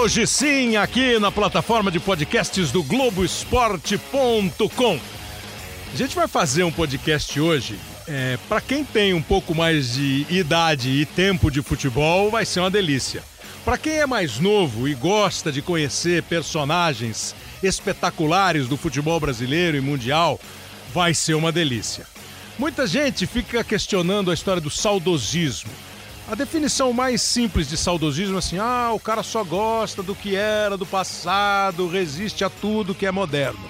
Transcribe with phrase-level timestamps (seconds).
[0.00, 5.00] Hoje sim, aqui na plataforma de podcasts do Globoesporte.com.
[5.92, 7.76] A gente vai fazer um podcast hoje.
[8.06, 12.60] É, para quem tem um pouco mais de idade e tempo de futebol, vai ser
[12.60, 13.24] uma delícia.
[13.64, 19.80] Para quem é mais novo e gosta de conhecer personagens espetaculares do futebol brasileiro e
[19.80, 20.38] mundial,
[20.94, 22.06] vai ser uma delícia.
[22.56, 25.72] Muita gente fica questionando a história do saudosismo.
[26.30, 30.36] A definição mais simples de saudosismo é assim: ah, o cara só gosta do que
[30.36, 33.64] era do passado, resiste a tudo que é moderno.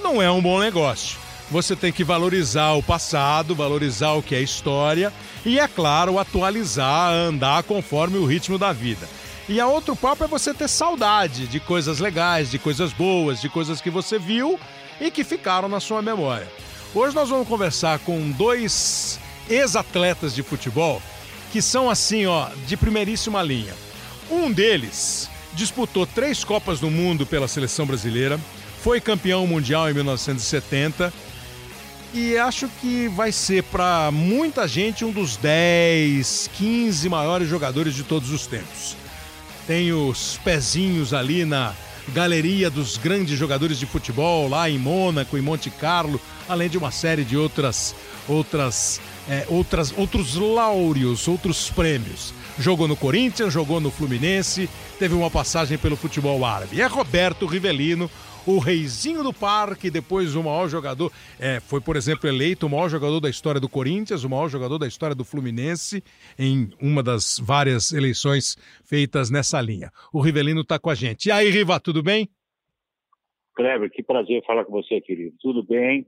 [0.00, 1.18] Não é um bom negócio.
[1.50, 5.12] Você tem que valorizar o passado, valorizar o que é história
[5.44, 9.08] e, é claro, atualizar, andar conforme o ritmo da vida.
[9.48, 13.48] E a outro papo é você ter saudade de coisas legais, de coisas boas, de
[13.48, 14.60] coisas que você viu
[15.00, 16.48] e que ficaram na sua memória.
[16.94, 19.18] Hoje nós vamos conversar com dois
[19.50, 21.02] ex-atletas de futebol
[21.54, 23.72] que são assim, ó, de primeiríssima linha.
[24.28, 28.40] Um deles disputou três Copas do Mundo pela seleção brasileira,
[28.82, 31.14] foi campeão mundial em 1970
[32.12, 38.02] e acho que vai ser para muita gente um dos 10, 15 maiores jogadores de
[38.02, 38.96] todos os tempos.
[39.64, 41.72] Tem os pezinhos ali na
[42.08, 46.90] galeria dos grandes jogadores de futebol lá em Mônaco, em Monte Carlo, além de uma
[46.90, 47.94] série de outras
[48.26, 52.34] outras é, outras outros laureos, outros prêmios.
[52.58, 56.80] Jogou no Corinthians, jogou no Fluminense, teve uma passagem pelo futebol árabe.
[56.80, 58.08] É Roberto Rivelino,
[58.46, 61.10] o reizinho do parque, depois o maior jogador.
[61.38, 64.78] É, foi, por exemplo, eleito o maior jogador da história do Corinthians, o maior jogador
[64.78, 66.02] da história do Fluminense,
[66.38, 69.90] em uma das várias eleições feitas nessa linha.
[70.12, 71.26] O Rivelino está com a gente.
[71.26, 72.28] E aí, Riva, tudo bem?
[73.54, 75.34] Kleber, que prazer falar com você, querido.
[75.40, 76.06] Tudo bem?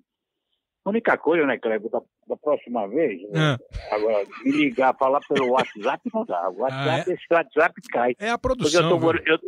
[0.84, 3.56] A única coisa, né, Kleber, da, da próxima vez, né,
[3.91, 6.48] agora, me ligar, falar pelo WhatsApp não dá.
[6.51, 7.14] O WhatsApp, Ah, é?
[7.14, 8.14] esse WhatsApp cai.
[8.18, 8.89] É a Porque eu produção.
[8.89, 9.06] tô, viu?
[9.06, 9.39] mor- eu,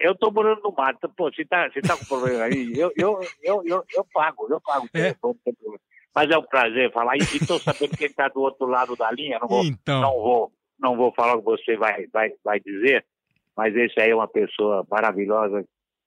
[0.00, 1.08] eu tô morando no mato.
[1.16, 2.72] Pô, você tá, você tá com problema aí?
[2.76, 4.86] Eu, eu, eu, eu, eu pago, eu pago.
[4.94, 5.14] É.
[6.14, 7.16] Mas é um prazer falar.
[7.16, 9.38] E, e tô sabendo quem tá do outro lado da linha.
[9.40, 13.04] Não vou, Então, não vou, não vou falar o que você vai, vai, vai dizer,
[13.56, 15.64] mas esse aí é uma pessoa maravilhosa.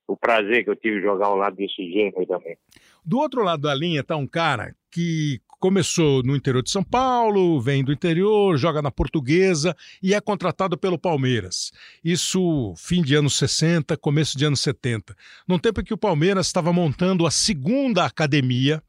[0.08, 2.58] O prazer que eu tive de jogar ao lado desse gênio aí também.
[3.06, 7.60] do outro lado da linha está um cara que começou no interior de São Paulo,
[7.60, 11.72] vem do interior, joga na Portuguesa e é contratado pelo Palmeiras.
[12.04, 15.16] Isso fim de anos 60, começo de anos 70.
[15.48, 18.82] Num tempo em que o Palmeiras estava montando a segunda academia.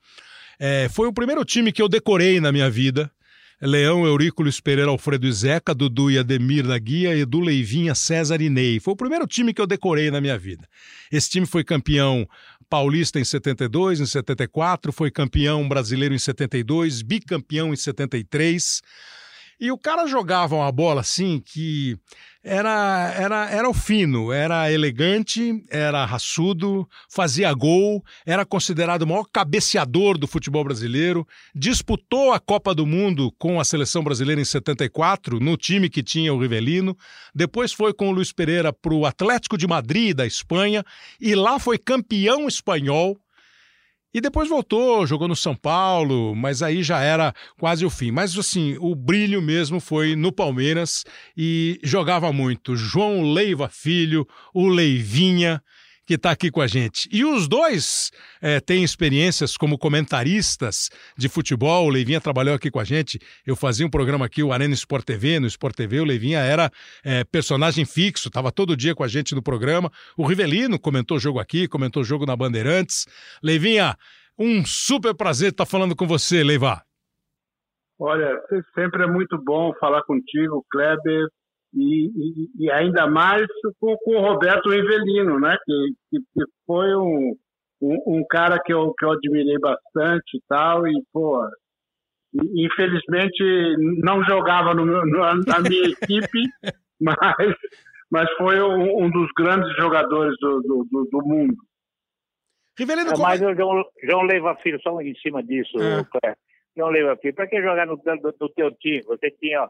[0.59, 3.11] É, foi o primeiro time que eu decorei na minha vida.
[3.63, 8.49] Leão, Eurículo, Pereira, Alfredo e Zeca, Dudu e Ademir da Guia, Edu Leivinha, César e
[8.49, 8.81] Ney.
[8.81, 10.67] Foi o primeiro time que eu decorei na minha vida.
[11.13, 12.27] Esse time foi campeão
[12.71, 18.81] paulista em 72, em 74, foi campeão brasileiro em 72, bicampeão em 73.
[19.61, 21.99] E o cara jogava uma bola assim que
[22.43, 29.27] era, era, era o fino, era elegante, era raçudo, fazia gol, era considerado o maior
[29.31, 35.39] cabeceador do futebol brasileiro, disputou a Copa do Mundo com a seleção brasileira em 74,
[35.39, 36.97] no time que tinha o Rivelino,
[37.35, 40.83] depois foi com o Luiz Pereira para o Atlético de Madrid, da Espanha,
[41.21, 43.21] e lá foi campeão espanhol.
[44.13, 48.11] E depois voltou, jogou no São Paulo, mas aí já era quase o fim.
[48.11, 51.05] Mas assim, o brilho mesmo foi no Palmeiras
[51.37, 52.75] e jogava muito.
[52.75, 55.63] João Leiva Filho, o Leivinha,
[56.11, 57.09] que está aqui com a gente.
[57.13, 58.11] E os dois
[58.43, 61.87] eh, têm experiências como comentaristas de futebol.
[61.87, 63.21] O Leivinha trabalhou aqui com a gente.
[63.47, 65.39] Eu fazia um programa aqui, o Arena Sport TV.
[65.39, 66.69] No Sport TV, o Leivinha era
[67.05, 69.89] eh, personagem fixo, estava todo dia com a gente no programa.
[70.17, 73.07] O Rivelino comentou jogo aqui, comentou jogo na Bandeirantes.
[73.41, 73.95] Leivinha,
[74.37, 76.83] um super prazer estar falando com você, Leiva.
[78.01, 78.37] Olha,
[78.75, 81.29] sempre é muito bom falar contigo, Kleber,
[81.75, 83.47] e, e- e ainda mais
[83.79, 85.57] com, com o Roberto Rivelino, né?
[85.65, 85.73] Que,
[86.11, 87.37] que, que foi um,
[87.81, 91.43] um, um cara que eu, que eu admirei bastante e tal, e, pô,
[92.55, 93.43] infelizmente
[94.03, 96.43] não jogava no meu- na minha equipe,
[97.01, 97.57] mas,
[98.11, 101.57] mas foi um, um dos grandes jogadores do, do, do- do mundo.
[102.79, 103.23] Rivelino, É, como...
[103.25, 105.77] mas o João, João Leiva Filho, só em cima disso,
[106.25, 106.35] É.
[106.77, 109.03] João Leiva Filho, para que jogar no, no, no teu time?
[109.03, 109.69] Você tinha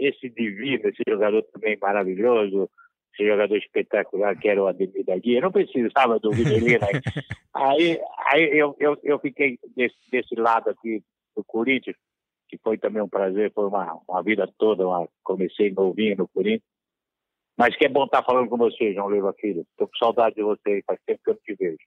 [0.00, 2.68] esse divino, esse jogador também maravilhoso,
[3.14, 5.40] esse jogador espetacular que era o Ademir da Guia.
[5.40, 6.84] Não precisava do Rivelino.
[6.84, 7.00] aí,
[7.54, 8.00] aí,
[8.32, 11.02] aí eu, eu, eu fiquei desse, desse lado aqui
[11.36, 11.96] do Corinthians,
[12.48, 16.68] que foi também um prazer, foi uma, uma vida toda, uma, comecei novinho no Corinthians.
[17.56, 19.66] Mas que é bom estar falando com você, João Leiva Filho.
[19.70, 21.78] Estou com saudade de você, faz tempo que eu não te vejo.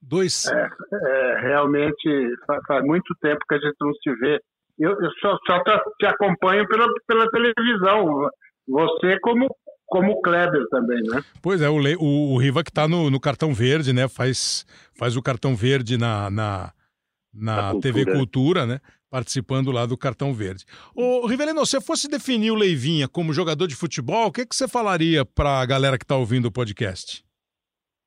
[0.00, 0.46] Dois.
[0.46, 4.40] É, realmente fa- faz muito tempo que a gente não se vê.
[4.78, 5.62] Eu, eu só, só
[5.98, 8.28] te- acompanho pela, pela televisão.
[8.66, 9.48] Você como
[9.92, 11.22] como o Kleber também, né?
[11.42, 14.08] Pois é, o, Le, o, o Riva que está no, no, cartão verde, né?
[14.08, 14.64] Faz,
[14.96, 16.72] faz o cartão verde na, na,
[17.30, 18.80] na TV Cultura, né?
[19.10, 20.64] Participando lá do cartão verde.
[20.94, 24.66] Ô, Rivelino, se fosse definir o Leivinha como jogador de futebol, o que, que você
[24.66, 27.22] falaria para a galera que está ouvindo o podcast?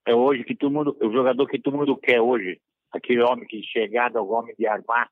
[0.08, 2.60] É hoje que todo mundo, o jogador que todo mundo quer hoje,
[2.92, 5.08] aquele homem que chegada, o homem de armar,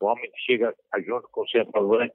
[0.00, 2.14] o homem que chega junto com o centroavante,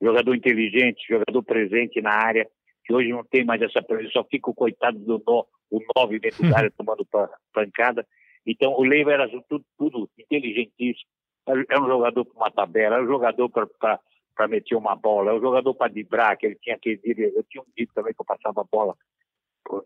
[0.00, 2.46] jogador inteligente, jogador presente na área,
[2.84, 6.20] que hoje não tem mais essa presença, só fica o coitado do nó, o nove
[6.20, 7.06] dentro da área tomando
[7.52, 8.06] pancada.
[8.46, 11.10] Então o Leiva era tudo, tudo inteligentíssimo.
[11.46, 15.40] É um jogador para uma tabela, é um jogador para meter uma bola, é um
[15.40, 18.60] jogador para dibrar, que ele tinha aquele eu tinha um dito também que eu passava
[18.60, 18.96] a bola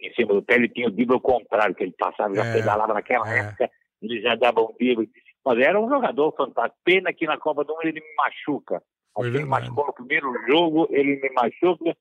[0.01, 2.53] em cima do pé, ele tinha o drible ao contrário, que ele passava, já é,
[2.53, 3.41] pedalava naquela é.
[3.41, 3.71] época,
[4.03, 5.11] ele já dava um drible.
[5.45, 6.81] Mas era um jogador fantástico.
[6.85, 8.83] Pena que na Copa do Mundo ele me machuca.
[9.19, 11.97] Ele machucou no primeiro jogo, ele me machuca,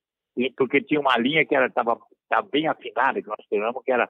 [0.57, 1.97] porque tinha uma linha que estava
[2.51, 4.09] bem afinada, que nós treinamos, que era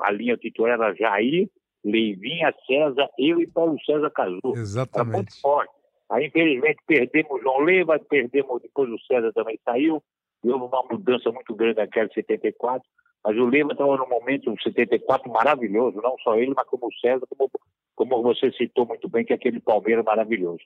[0.00, 1.48] a linha titular era Jair,
[1.84, 4.40] Leivinha, César, eu e Paulo César Cazu.
[4.54, 5.08] Exatamente.
[5.08, 5.72] Era muito forte.
[6.10, 10.02] Aí, infelizmente, perdemos o João Leiva, perdemos, depois o César também saiu,
[10.42, 12.82] e houve uma mudança muito grande naquela de 74.
[13.24, 17.26] Mas o Lima estava num momento, 74, maravilhoso, não só ele, mas como o César,
[17.28, 17.48] como,
[18.00, 20.60] como você citou muito bem, que é aquele Palmeiras maravilhoso.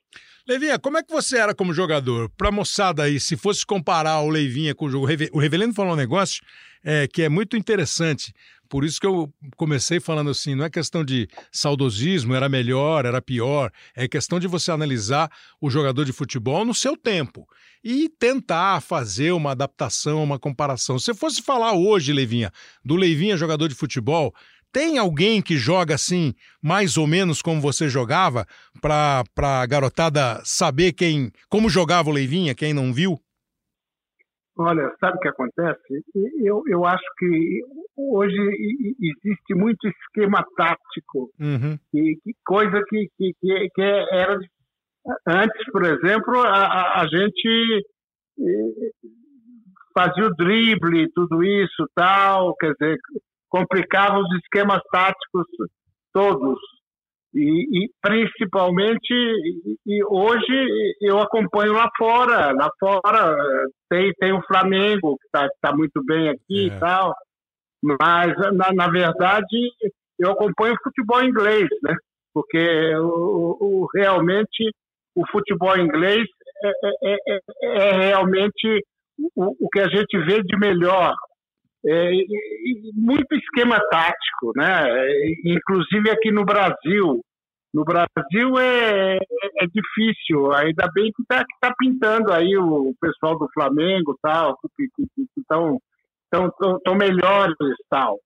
[0.47, 2.29] Levinha, como é que você era como jogador?
[2.29, 5.05] Para moçada aí, se fosse comparar o Leivinha com o jogo.
[5.33, 6.41] O Revelino falou um negócio
[6.81, 8.31] é, que é muito interessante.
[8.69, 13.21] Por isso que eu comecei falando assim, não é questão de saudosismo, era melhor, era
[13.21, 15.29] pior, é questão de você analisar
[15.59, 17.45] o jogador de futebol no seu tempo
[17.83, 20.97] e tentar fazer uma adaptação, uma comparação.
[20.97, 22.49] Se fosse falar hoje, Leivinha,
[22.83, 24.33] do Leivinha jogador de futebol,
[24.75, 28.45] tem alguém que joga assim, mais ou menos como você jogava,
[28.81, 33.15] para a garotada saber quem, como jogava o Leivinha, quem não viu?
[34.57, 36.03] Olha, sabe o que acontece?
[36.43, 37.61] Eu, eu acho que
[37.95, 38.35] hoje
[38.99, 41.79] existe muito esquema tático, uhum.
[41.93, 43.33] e, que coisa que, que,
[43.73, 44.37] que era
[45.25, 47.85] Antes, por exemplo, a, a gente
[48.39, 48.91] eh,
[49.93, 52.97] fazia o drible, tudo isso, tal, quer dizer,
[53.49, 55.45] complicava os esquemas táticos
[56.13, 56.59] todos.
[57.33, 59.13] E, e principalmente,
[59.85, 63.35] e hoje eu acompanho lá fora, lá fora
[63.89, 66.75] tem, tem o Flamengo, que está tá muito bem aqui é.
[66.75, 67.13] e tal,
[67.83, 69.69] mas na, na verdade
[70.17, 71.95] eu acompanho o futebol inglês, né?
[72.33, 74.71] Porque o, o realmente
[75.15, 76.25] o futebol inglês
[76.63, 76.71] é,
[77.03, 78.81] é, é, é realmente
[79.35, 81.13] o, o, que a gente vê de melhor.
[81.87, 82.11] É,
[82.95, 84.85] muito esquema tático, né?
[85.45, 87.21] Inclusive aqui no Brasil.
[87.73, 93.49] No Brasil é, é difícil, ainda bem que está tá pintando aí o pessoal do
[93.53, 94.87] Flamengo tal, que
[95.37, 95.77] estão
[96.31, 97.55] tão, tão, tão melhores
[97.89, 98.17] tal.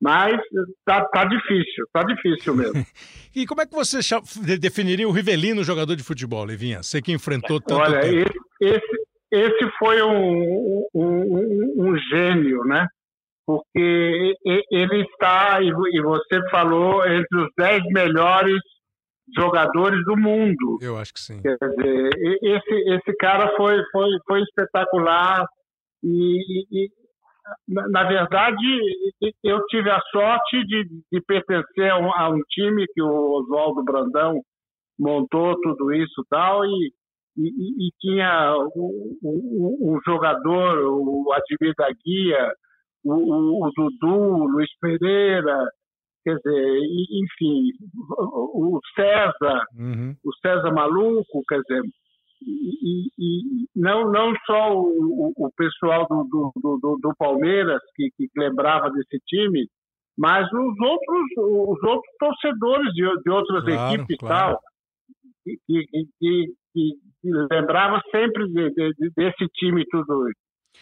[0.00, 0.36] Mas
[0.84, 2.86] tá, tá difícil, tá difícil mesmo.
[3.34, 3.98] e como é que você
[4.58, 6.82] definiria o Rivelino jogador de futebol, Levinha?
[6.82, 8.30] Você que enfrentou tanto Olha, tempo.
[8.60, 12.86] Esse, esse foi um, um, um, gênio, né?
[13.46, 18.60] Porque ele está, e você falou, entre os dez melhores
[19.36, 20.78] jogadores do mundo.
[20.80, 21.40] Eu acho que sim.
[21.42, 22.10] Quer dizer,
[22.42, 25.46] esse, esse cara foi, foi, foi espetacular
[26.02, 26.88] e, e
[27.68, 28.66] na, verdade,
[29.44, 33.84] eu tive a sorte de, de pertencer a um, a um, time que o Oswaldo
[33.84, 34.40] Brandão
[34.98, 36.92] montou tudo isso tal, e,
[37.36, 42.52] e, e tinha um, um, jogador, o Admir da Guia,
[43.06, 45.58] o, o, o Dudu, o Luiz Pereira,
[46.24, 46.78] quer dizer,
[47.22, 47.70] enfim,
[48.08, 50.16] o, César, uhum.
[50.24, 51.82] o César Maluco, quer dizer,
[52.42, 56.24] e, e, não, não só o, o pessoal do,
[56.56, 59.66] do, do, do Palmeiras, que, que, lembrava desse time,
[60.18, 64.52] mas os outros, os outros torcedores de, de outras claro, equipes claro.
[64.52, 64.60] tal,
[65.44, 65.86] que,
[66.18, 66.92] que, que,
[67.50, 70.28] lembrava sempre de, de, desse time tudo.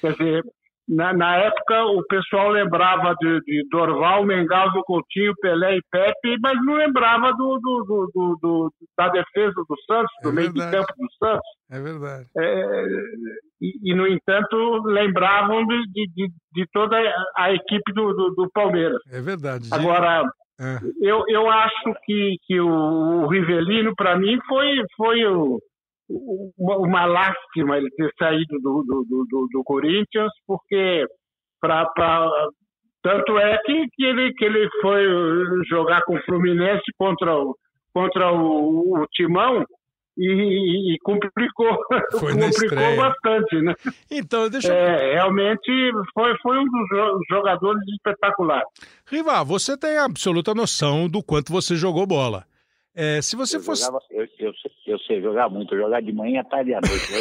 [0.01, 0.45] Quer dizer,
[0.89, 6.63] na, na, época o pessoal lembrava de, de Dorval, Mengalvo, Coutinho, Pelé e Pepe, mas
[6.65, 10.93] não lembrava do, do, do, do da defesa do Santos, do é meio de campo
[10.99, 11.49] do Santos.
[11.71, 12.27] É verdade.
[12.37, 12.87] É,
[13.61, 16.97] e, e, no entanto, lembravam de, de, de, toda
[17.37, 19.01] a equipe do, do, Palmeiras.
[19.11, 19.69] É verdade.
[19.73, 20.23] Agora,
[20.61, 20.79] é.
[21.01, 25.59] eu, eu acho que, que o, o Rivelino, para mim, foi, foi o
[26.09, 31.07] uma, uma lástima ele ter saído do, do, do, do Corinthians, porque
[31.61, 32.29] pra, pra,
[33.03, 35.05] tanto é que, que, ele, que ele foi
[35.69, 37.57] jogar com o Fluminense contra o,
[37.93, 39.65] contra o, o Timão
[40.17, 41.77] e, e complicou,
[42.13, 43.75] complicou bastante, né?
[44.11, 44.75] Então, deixa eu...
[44.75, 48.69] É, realmente foi, foi um dos jo- jogadores espetaculares.
[49.11, 52.45] Riva, você tem absoluta noção do quanto você jogou bola.
[52.97, 53.83] É, se você Eu, fosse.
[53.85, 57.13] jogava, eu, eu, sei- eu sei jogar muito, jogar de manhã, tarde e à noite.
[57.13, 57.19] né?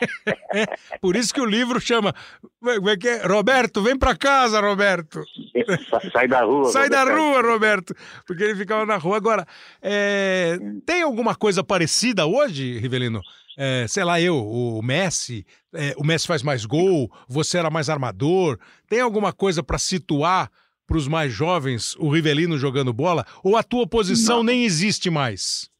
[1.00, 2.14] Por isso que o livro chama.
[2.60, 3.26] Como é que é?
[3.26, 5.22] Roberto, vem pra casa, Roberto.
[5.88, 6.64] Sa- Sai da rua.
[6.66, 7.18] Sai da Roberto.
[7.20, 7.94] rua, Roberto.
[8.26, 9.16] Porque ele ficava na rua.
[9.16, 9.46] Agora,
[9.80, 13.20] é, tem alguma coisa parecida hoje, Rivelino?
[13.56, 17.88] É, sei lá, eu, o Messi, é, o Messi faz mais gol, você era mais
[17.88, 18.58] armador.
[18.88, 20.50] Tem alguma coisa pra situar
[20.86, 23.24] para os mais jovens o Rivelino jogando bola?
[23.42, 24.44] Ou a tua posição Não.
[24.44, 25.70] nem existe mais?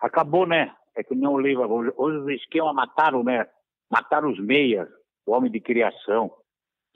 [0.00, 0.72] Acabou, né?
[0.96, 1.70] É que nem o livro.
[1.70, 3.46] Hoje, os esquemas mataram, né?
[3.90, 4.88] Mataram os meias,
[5.26, 6.30] o homem de criação.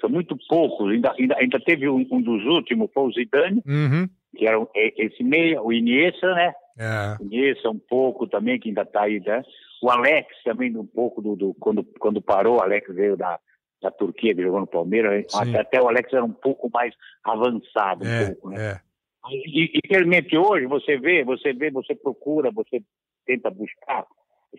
[0.01, 0.91] São muito poucos.
[0.93, 4.09] Ainda, ainda, ainda teve um, um dos últimos, foi o Zidane, Uhum.
[4.37, 6.53] que era esse meia, o Iniesta, né?
[6.79, 7.17] É.
[7.23, 9.43] Iniesta um pouco também, que ainda está aí, né?
[9.83, 13.39] O Alex também um pouco do, do- quando, quando parou, o Alex veio da,
[13.83, 15.27] da Turquia, que jogou no Palmeiras.
[15.29, 15.57] Sim.
[15.57, 18.73] Até, o Alex era um pouco mais avançado, um É, pouco, né?
[18.73, 18.81] é.
[19.29, 22.81] E, e infelizmente hoje você vê, você vê, você procura, você
[23.27, 24.07] tenta buscar,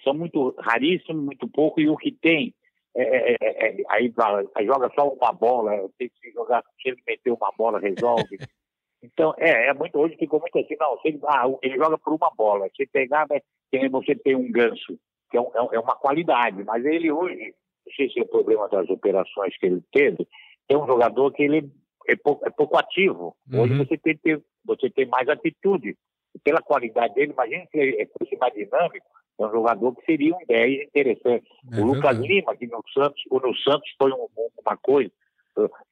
[0.04, 2.54] são muito raríssimos, muito pouco, e o que tem,
[2.96, 4.14] é, é, é, é, aí,
[4.56, 8.38] aí joga só uma bola, tem que jogar, se ele meter uma bola, resolve.
[9.04, 12.32] Então, é, é muito, hoje ficou muito assim, não, ele, ah, ele joga por uma
[12.36, 13.40] bola, se pegar, né,
[13.72, 14.98] nem você tem um ganso,
[15.30, 17.54] que é, um- é um- é uma qualidade, mas ele hoje,
[17.88, 20.28] não sei se é o problema das operações que ele teve,
[20.70, 21.72] é um jogador que ele
[22.08, 23.36] é pouco, é pouco ativo.
[23.54, 23.86] Hoje Uhum.
[23.86, 24.20] você tem,
[24.66, 25.96] você tem mais atitude.
[26.36, 29.06] E pela qualidade dele, imagina se ele fosse mais dinâmico,
[29.40, 31.48] é um jogador que seria um 10 interessante.
[31.72, 32.28] É o Lucas verdade.
[32.28, 34.28] Lima, que no Santos, o no Santos foi um-
[34.66, 35.12] uma coisa.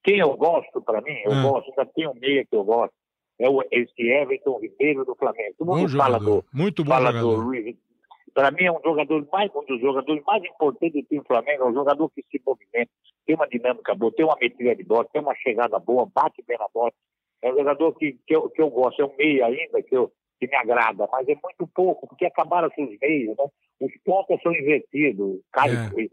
[0.03, 1.41] Quem eu gosto, para mim, eu Ah.
[1.41, 2.93] gosto, ainda tem um meia que eu gosto,
[3.39, 5.55] é o, esse Everton Ribeiro do Flamengo.
[5.57, 6.41] Todo Bom mundo fala jogador.
[6.41, 7.35] do, Muito bom fala jogador.
[7.35, 7.75] do Luiz.
[8.35, 11.67] Para mim é um jogador mais um dos jogadores mais importantes do time Flamengo, é
[11.67, 12.91] um jogador que se movimenta,
[13.25, 16.57] tem uma dinâmica boa, tem uma metida de bola, tem uma chegada boa, bate bem
[16.57, 16.91] na bola.
[17.41, 20.11] É um jogador que, que, eu, que eu gosto, é um meia ainda que, eu,
[20.37, 23.45] que me agrada, mas é muito pouco, porque acabaram os meios, né?
[23.79, 25.69] Os pontas são invertidos, cai,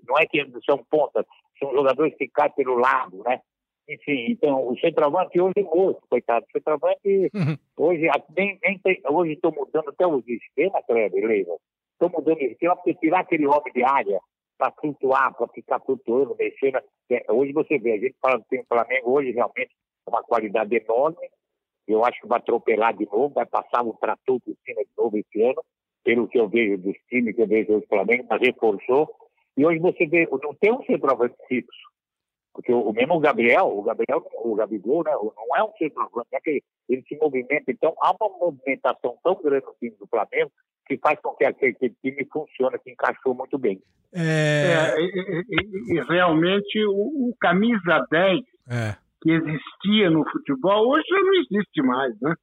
[0.06, 1.26] não é que são pontas,
[1.58, 3.40] são jogadores que caem pelo lado, né?
[3.88, 6.46] Enfim, então o centroavante hoje é morto, coitado.
[6.46, 7.56] O centroavante Uhum.
[7.76, 11.56] hoje nem, nem tem, hoje estou mudando até os esquemas, Kleber, Leiva.
[12.02, 14.20] Estou mudando o esquema porque tirar aquele homem de área
[14.58, 16.80] para flutuar, para ficar flutuando, mexendo.
[17.08, 19.70] É, Hoje você vê, a gente fala que tem o Flamengo hoje realmente
[20.04, 21.30] é uma qualidade enorme.
[21.86, 25.16] Eu acho que vai atropelar de novo, vai passar o trator por cima de novo
[25.16, 25.62] esse ano,
[26.02, 29.08] pelo que eu vejo dos times que eu vejo do Flamengo, mas reforçou.
[29.56, 31.92] E hoje você vê, não tem um centroavante fixo.
[32.52, 36.62] Porque o mesmo Gabriel, o Gabriel, o Gabigol, né, não é um centroavante, é que
[36.88, 37.70] ele se movimenta.
[37.70, 40.50] Então, há uma movimentação tão grande no time do Flamengo
[40.86, 43.80] que faz com que aquele, time funcione, que encaixou muito bem.
[44.14, 48.96] É, É, e, e- e- realmente o, o camisa 10 é.
[49.22, 52.34] que existia no futebol hoje já não existe mais, né?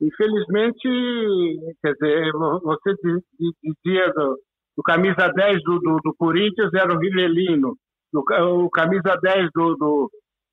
[0.00, 0.88] Infelizmente,
[1.82, 4.36] quer dizer, vo- você di- di- dizia do,
[4.76, 7.74] do camisa 10 do, do, do Corinthians era o Rivelino,
[8.12, 8.20] do
[8.64, 10.10] o camisa 10 do, do,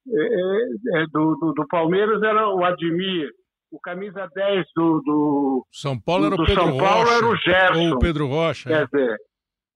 [0.10, 3.30] é, é, do, do, do Palmeiras era o Admir,
[3.72, 7.14] o camisa 10 do, do, São Paulo era o do Pedro São Paulo Rocha.
[7.18, 8.70] era o Gerson, Ou o Pedro Rocha.
[8.70, 8.78] é.
[8.78, 9.18] quer dizer,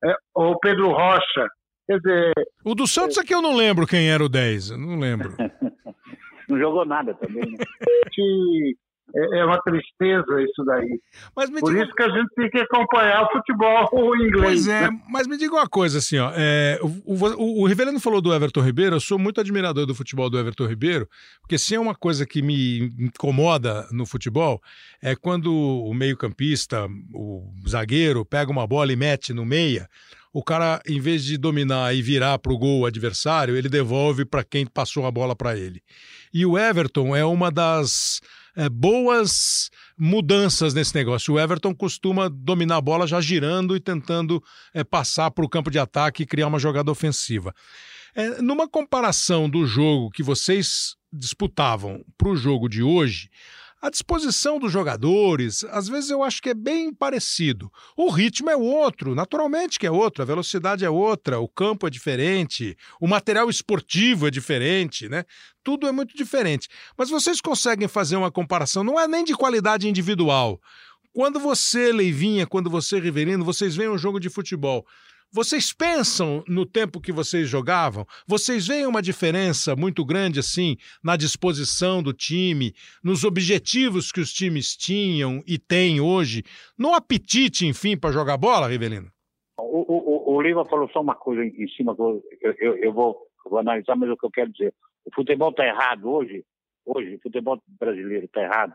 [0.05, 1.48] é, ou o Pedro Rocha.
[1.88, 4.72] Quer dizer, O do Santos é que eu não lembro quem era o 10.
[4.72, 5.34] eu Não lembro.
[6.48, 7.58] Não jogou nada também, né?
[9.16, 11.00] é é uma tristeza isso daí.
[11.36, 11.84] Mas me Por diga...
[11.84, 14.66] isso que a gente tem que acompanhar o futebol inglês.
[14.66, 15.01] Pois é, né?
[15.10, 16.32] mas me diga uma coisa assim, ó.
[16.36, 20.30] é, o, o, o Rivelino falou do Everton Ribeiro, eu sou muito admirador do futebol
[20.30, 21.08] do Everton Ribeiro,
[21.42, 24.62] porque se é uma coisa que me incomoda no futebol,
[25.01, 29.88] é quando o meio-campista, o zagueiro, pega uma bola e mete no meia,
[30.32, 34.44] o cara, em vez de dominar e virar para o gol adversário, ele devolve para
[34.44, 35.82] quem passou a bola para ele.
[36.32, 38.22] E o Everton é uma das
[38.56, 41.34] é, boas mudanças nesse negócio.
[41.34, 45.70] O Everton costuma dominar a bola já girando e tentando é, passar para o campo
[45.70, 47.53] de ataque e criar uma jogada ofensiva.
[48.15, 53.29] É, numa comparação do jogo que vocês disputavam para o jogo de hoje,
[53.81, 57.71] a disposição dos jogadores, às vezes eu acho que é bem parecido.
[57.95, 61.89] O ritmo é outro, naturalmente que é outro, a velocidade é outra, o campo é
[61.89, 65.24] diferente, o material esportivo é diferente, né?
[65.63, 66.67] Tudo é muito diferente.
[66.98, 70.59] Mas vocês conseguem fazer uma comparação, não é nem de qualidade individual.
[71.13, 74.86] Quando você, Leivinha, quando você, Riverino, vocês veem um jogo de futebol,
[75.31, 78.05] vocês pensam no tempo que vocês jogavam?
[78.27, 84.33] Vocês veem uma diferença muito grande assim na disposição do time, nos objetivos que os
[84.33, 86.43] times tinham e têm hoje,
[86.77, 89.12] no apetite, enfim, para jogar bola, Rivelino?
[89.69, 92.24] o, o, o Leiva falou só uma coisa em cima eu,
[92.59, 94.74] eu, eu vou, vou, analisar, mas é o que eu quero dizer.
[95.05, 96.43] O futebol está errado hoje,
[96.86, 98.74] hoje, o futebol brasileiro está errado,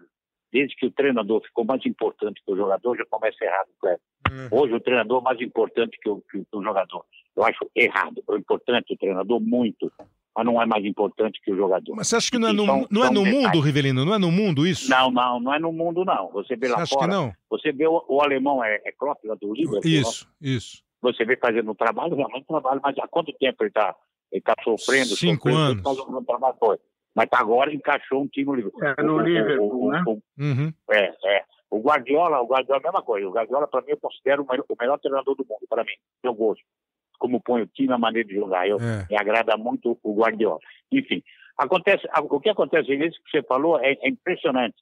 [0.55, 4.01] desde que o treinador ficou mais importante que o jogador, já começa errado, Cleber.
[4.31, 4.49] Uhum.
[4.61, 7.05] Hoje o treinador é mais importante que o, que o jogador.
[7.37, 8.23] Eu acho errado.
[8.31, 9.93] É importante o treinador, muito
[10.37, 11.95] mas não é mais importante que o jogador.
[11.95, 14.05] Mas você acha que não é no, são, não é no mundo, Rivelino?
[14.05, 14.91] Não é no mundo isso?
[14.91, 16.29] Não, não, não é no mundo, não.
[16.33, 17.07] Você vê lá você fora.
[17.07, 17.33] Que não?
[17.51, 19.89] Você vê o, o alemão é, é Klopp, lá do Liverpool.
[19.89, 20.83] Isso, isso.
[21.03, 23.95] Você vê fazendo um trabalho, realmente um trabalho, mas há quanto tempo ele está
[24.33, 25.15] ele tá sofrendo?
[25.15, 26.09] Cinco sofrendo, anos.
[26.09, 26.79] Um trabalho, foi.
[27.15, 28.85] Mas agora encaixou um time no Liverpool.
[28.85, 30.05] É, no Liverpool, né?
[30.39, 30.73] Uhum.
[30.91, 31.45] É, é.
[31.71, 33.29] O Guardiola, o Guardiola é a mesma coisa.
[33.29, 35.95] O Guardiola, para mim, eu considero o melhor, o melhor treinador do mundo, para mim.
[36.23, 36.63] Meu gosto
[37.25, 38.69] como põe o time, a maneira de jogar.
[38.69, 39.07] Eu, é.
[39.09, 40.59] Me agrada muito o Guardiola.
[40.93, 41.23] Enfim,
[41.57, 44.77] acontece, o que acontece nisso que você falou é, é impressionante.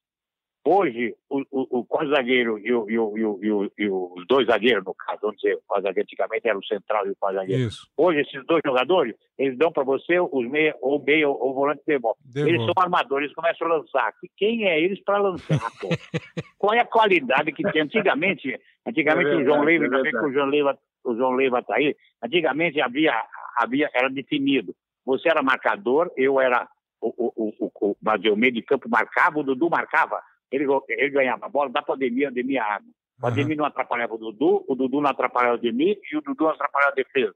[0.65, 5.19] Hoje, o, o, o quase-zagueiro e, o, e, o, e, os dois zagueiros, no caso,
[5.23, 7.69] vamos dizer, o quase-zagueiro antigamente era o central e o quase-zagueiro.
[7.97, 11.83] Hoje, esses dois jogadores, eles dão para você os meia, ou meia ou, ou volante
[11.87, 12.15] de bola.
[12.35, 14.13] Eles são armadores, eles começam a lançar.
[14.37, 15.89] Quem é eles para lançar, pô?
[16.59, 17.83] Qual é a qualidade que tem?
[17.83, 21.59] Antigamente, antigamente é verdade, o João Leiva, é que o João Leiva o João Leiva
[21.59, 23.13] está aí, antigamente havia,
[23.57, 24.75] havia, era definido.
[25.05, 26.69] Você era marcador, eu era
[27.01, 31.11] o, o, o, o, mas o meio de campo marcava, o Dudu marcava, ele, ele
[31.11, 32.89] ganhava a bola, dá para o Ademir, Ademir água.
[33.23, 36.45] O Ademir não atrapalhava o Dudu, o Dudu não atrapalhava o Ademir e o Dudu
[36.45, 37.35] não atrapalhava a defesa.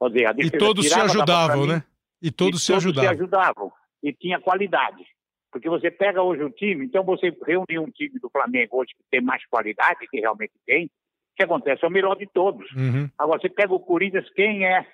[0.00, 1.84] Quer dizer, a defesa e todos se ajudavam, né?
[2.20, 3.08] E todos e se todos ajudavam.
[3.08, 3.72] se ajudavam.
[4.02, 5.04] E tinha qualidade.
[5.52, 9.04] Porque você pega hoje o time, então você reúne um time do Flamengo hoje que
[9.08, 10.90] tem mais qualidade, que realmente tem, o
[11.36, 11.84] que acontece?
[11.84, 12.68] É o melhor de todos.
[12.72, 13.08] Uhum.
[13.16, 14.84] Agora, você pega o Corinthians, quem é,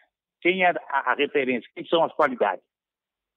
[0.42, 1.70] quem é a, a referência?
[1.74, 2.62] Quem são as qualidades?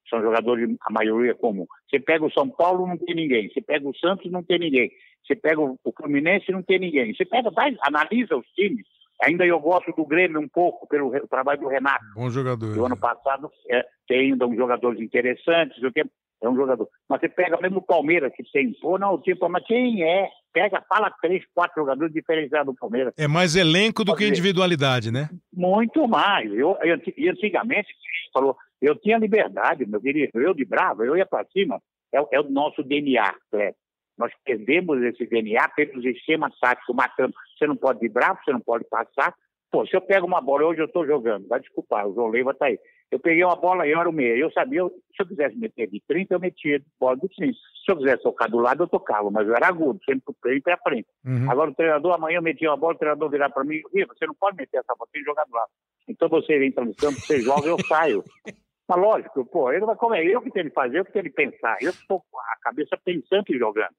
[0.10, 1.66] São jogadores, a maioria comum.
[1.90, 3.50] Você pega o São Paulo, não tem ninguém.
[3.50, 4.92] Você pega o Santos, não tem ninguém.
[5.26, 7.14] Você pega o, o Fluminense, não tem ninguém.
[7.14, 8.86] Você pega, vai, analisa os times.
[9.24, 12.04] Ainda eu gosto do Grêmio um pouco pelo trabalho do Renato.
[12.16, 12.74] Bom jogador.
[12.74, 15.82] Do ano passado é, tem ainda uns jogadores interessantes.
[15.82, 16.12] O tempo
[16.42, 16.90] é um jogador.
[17.10, 20.28] Mas você pega mesmo o Palmeiras, que tem, pô, não, tipo, mas quem é?
[20.52, 23.14] Pega, fala três, quatro jogadores diferenciados do Palmeiras.
[23.18, 25.30] É mais elenco do Pode que individualidade, né?
[25.52, 26.52] Muito mais.
[26.52, 27.88] Eu, eu, antigamente,
[28.34, 31.82] falou, eu tinha liberdade, meu querido, eu de bravo, eu ia para cima.
[32.14, 33.76] É, é, o nosso DNA, Cleber.
[34.16, 37.34] Nós perdemos esse DNA pelo sistema tático, matando.
[37.58, 39.34] Você não pode vibrar, você não pode passar.
[39.72, 42.52] Pô, se eu pego uma bola, hoje eu estou jogando, vai desculpar, o João Leiva
[42.52, 42.78] está aí.
[43.10, 44.36] Eu peguei uma bola e eu era o meia.
[44.36, 47.54] Eu sabia, se eu quisesse meter de 30, eu metia de bola de 30.
[47.54, 50.60] Se eu quisesse tocar do lado, eu tocava, mas eu era agudo, sempre para frente
[50.60, 51.08] e para frente.
[51.26, 51.50] Uhum.
[51.50, 54.28] Agora o treinador, amanhã eu metia uma bola, o treinador virar para mim, e você
[54.28, 55.70] não pode meter essa bola, tem que jogar do lado.
[56.08, 58.24] Então você entra no campo, você joga, eu saio.
[58.88, 61.26] Mas lógico, pô, ele vai como é eu que tenho que fazer, eu que tenho
[61.26, 61.78] que pensar.
[61.82, 63.96] Eu estou com a cabeça pensando e jogando.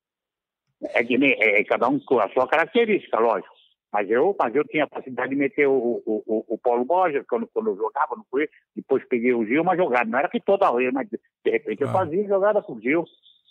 [0.94, 3.55] É que nem, é, cada um com a sua característica, lógico.
[3.92, 7.25] Mas eu, mas eu tinha a facilidade de meter o, o, o, o Paulo Borges,
[7.29, 8.49] quando, quando eu jogava, não foi?
[8.75, 10.11] Depois peguei o Gil, uma jogada.
[10.11, 11.92] Não era que toda vez, mas de repente eu ah.
[11.92, 13.05] fazia jogada com o Gil.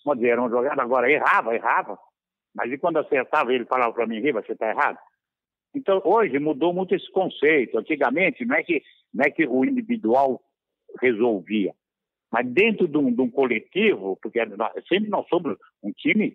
[0.05, 1.97] Vamos dizer, era uma jogada, agora errava, errava.
[2.53, 4.99] Mas e quando acertava, ele falava para mim, Riva, você está errado.
[5.73, 7.79] Então, hoje mudou muito esse conceito.
[7.79, 10.41] Antigamente, não é que, não é que o individual
[11.01, 11.73] resolvia.
[12.31, 16.33] Mas dentro de um, de um coletivo, porque nós, sempre nós somos um time,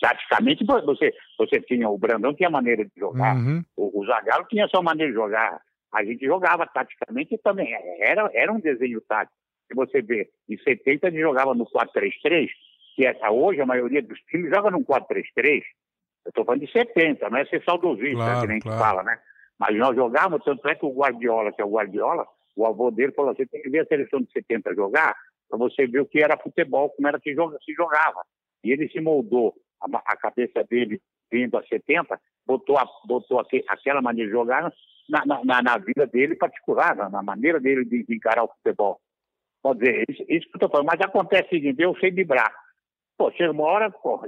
[0.00, 3.60] taticamente, você, você tinha, o Brandão tinha maneira de jogar, uhum.
[3.76, 5.60] o, o Zagallo tinha sua maneira de jogar,
[5.92, 9.36] a gente jogava taticamente também, era, era um desenho tático.
[9.66, 12.48] Se você vê, em 70 a gente jogava no 4-3-3,
[12.94, 15.62] que essa, hoje a maioria dos times joga no 4-3-3,
[16.26, 18.78] eu estou falando de 70, não é ser saudosista, claro, que nem claro.
[18.78, 19.18] fala, né?
[19.58, 22.26] Mas nós jogávamos, tanto é que o Guardiola, que é o Guardiola,
[22.60, 25.16] o avô dele falou assim, tem que ver a seleção de 70 jogar,
[25.48, 28.22] para você ver o que era futebol, como era que se jogava.
[28.62, 31.00] E ele se moldou, a, a cabeça dele
[31.32, 34.72] vindo a 70, botou, a, botou aquela maneira de jogar
[35.08, 39.00] na, na, na vida dele particular, na, na, maneira dele de, de encarar o futebol.
[39.62, 40.86] Pode dizer, isso, isso que eu estou falando.
[40.86, 42.52] Mas acontece o seguinte, eu sei vibrar.
[43.16, 44.20] Pô, chega uma hora, pô,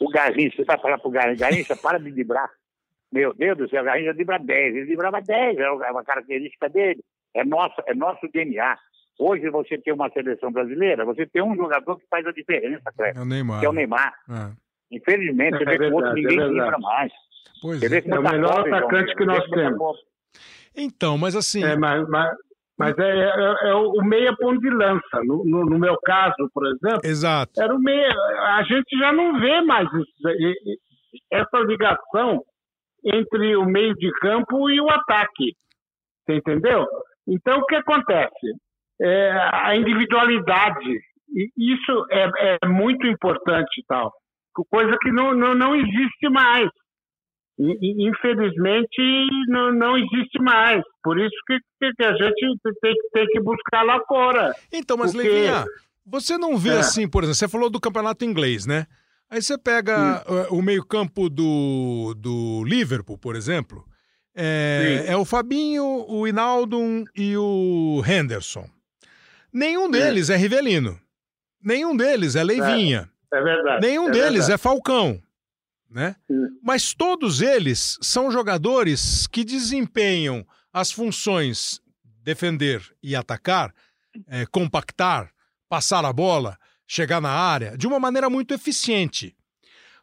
[0.00, 2.50] o Garrincha, você vai falar pro Garrincha, Garrincha, para de vibrar.
[3.12, 7.02] Meu Deus do céu, o Garrincha vibra 10, ele vibrava 10, é uma característica dele.
[7.36, 8.76] É nosso, é nosso DNA.
[9.18, 13.16] Hoje você tem uma seleção brasileira, você tem um jogador que faz a diferença, Cleber,
[13.16, 13.60] é o Neymar.
[13.60, 14.14] que é o Neymar.
[14.28, 14.52] É.
[14.90, 17.12] Infelizmente, é, você vê que outro ninguém é lembra mais.
[17.60, 17.98] Pois é.
[17.98, 19.98] é o melhor atacante que nós temos.
[20.74, 21.62] Então, mas assim.
[21.64, 22.36] É, mas, mas,
[22.78, 25.22] mas é, é, é, o meia ponto de lança.
[25.24, 27.52] No, no, no, meu caso, por exemplo, Exato.
[27.60, 28.12] era o meia.
[28.58, 30.62] A gente já não vê mais isso,
[31.32, 32.44] essa ligação
[33.04, 35.54] entre o meio de campo e o ataque.
[36.24, 36.86] Você entendeu?
[37.26, 38.46] Então, o que acontece?
[39.00, 41.00] é, a individualidade.
[41.56, 44.12] Isso é, é muito importante tal.
[44.70, 46.68] Coisa que não, não, não existe mais.
[47.58, 50.82] infelizmente não, não existe mais.
[51.02, 51.58] Por isso que,
[51.92, 54.54] que a gente tem, tem que buscar lá fora.
[54.72, 55.28] Então, mas porque...
[55.28, 55.64] Levinha,
[56.06, 56.78] você não vê é.
[56.78, 58.86] assim, por exemplo, você falou do campeonato inglês, né?
[59.28, 60.46] Aí você pega Sim.
[60.50, 63.84] o meio-campo do, do Liverpool, por exemplo.
[64.36, 66.78] É, é, o Fabinho, o Inaldo
[67.16, 68.68] e o Henderson.
[69.52, 71.00] Nenhum deles é, é Rivelino.
[71.62, 73.10] Nenhum deles é Leivinha.
[73.32, 73.86] É, é verdade.
[73.86, 74.52] Nenhum é deles verdade.
[74.52, 75.22] é Falcão
[75.90, 76.16] né?
[76.62, 81.80] Mas todos eles são jogadores que desempenham as funções
[82.22, 83.72] defender e atacar,
[84.26, 85.30] é, compactar,
[85.68, 89.34] passar a bola, chegar na área, de uma maneira muito eficiente.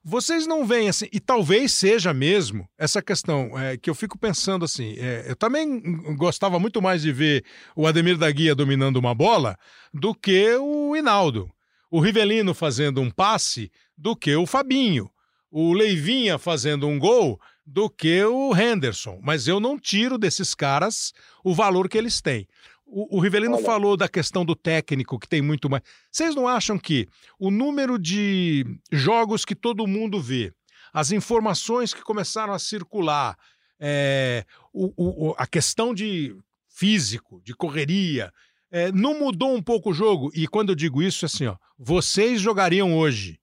[0.04, 4.66] Vocês não veem assim, e talvez seja mesmo essa questão é, que eu fico pensando
[4.66, 4.96] assim.
[4.98, 5.82] É, eu também
[6.16, 9.58] gostava muito mais de ver o Ademir da Guia dominando uma bola
[9.94, 11.50] do que o Hinaldo.
[11.89, 15.10] O Rivelino fazendo um passe do que o Fabinho
[15.56, 19.20] o Leivinha fazendo um gol do que o Henderson.
[19.22, 21.13] Mas eu não tiro desses caras
[21.44, 22.48] o valor que eles têm.
[22.95, 23.65] O, o Rivelino Olha.
[23.65, 25.82] falou da questão do técnico, que tem muito mais.
[26.12, 27.08] Vocês não acham que
[27.39, 30.53] o número de jogos que todo mundo vê,
[30.93, 33.36] as informações que começaram a circular,
[33.79, 34.93] é, o,
[35.29, 36.36] o, a questão de
[36.69, 38.32] físico, de correria,
[38.71, 40.32] é, não mudou um pouco o jogo?
[40.36, 43.39] E quando eu digo isso, é assim, ó, vocês jogariam hoje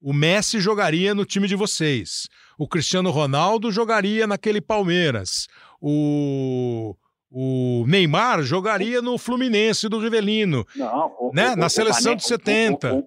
[0.00, 2.28] o Messi jogaria no time de vocês.
[2.58, 5.48] O Cristiano Ronaldo jogaria naquele Palmeiras.
[5.80, 6.94] O,
[7.30, 10.64] o Neymar jogaria no Fluminense do Rivelino.
[10.74, 11.52] Não, o, né?
[11.52, 13.04] O, na seleção Mané, de 70.